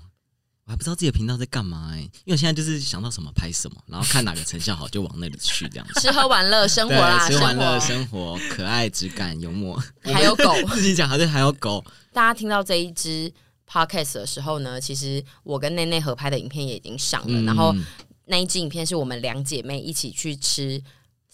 [0.65, 5.99] 我还不知道自己的频道在干嘛哎、欸，因为我现在就是想到什么拍什么，然后看哪个成效好就往那里去，这样子。
[5.99, 10.55] 吃喝玩乐生活啦，吃玩乐生活，可爱质感幽默， 还有狗。
[10.69, 11.83] 自己讲好像还有狗。
[12.13, 13.31] 大家听到这一支
[13.69, 17.75] podcast 的时候呢，其实我跟内内合拍的影片也已经上了，嗯、然后
[18.27, 20.81] 那一支影片是我们两姐妹一起去吃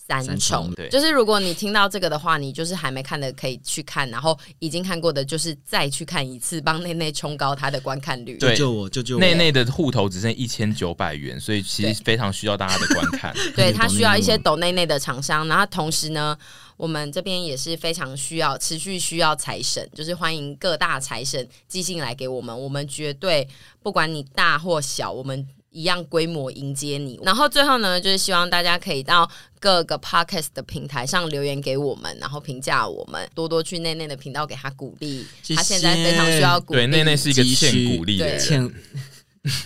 [0.10, 8.38] 三重，三重对就是如果你听到这个的话，你就是还没看的可以去看，然后已经看过的，就是再去看一次，帮内内冲高他的观看率。
[8.38, 9.20] 对救救我，救救我！
[9.20, 13.34] 内内的户头只剩一千九百元，所以其实非常需要大家的观看。
[13.55, 16.36] 对他需要一些抖内内的厂商，然后同时呢，
[16.76, 23.47] 我们这边也是非常需要持续需要财神，就是欢迎各大财神寄信来给我们，我们绝对
[23.84, 25.47] 不管你大或小，我们。
[25.72, 36.80] 一样规模迎接你，然后最后呢，就是希望大家可以到各个 podcast 的平台上留言给我们，然后评价我们，多多去内内的频道给他鼓励，他现在非常需要鼓励。
[36.80, 38.74] 对，内内是一个欠鼓励的人，欠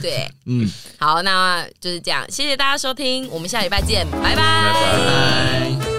[0.01, 4.36] 对， 嗯，好，那就是这样，谢谢大家收听，我们下礼拜见，拜拜。
[4.36, 5.80] 拜拜。
[5.80, 5.93] 拜拜。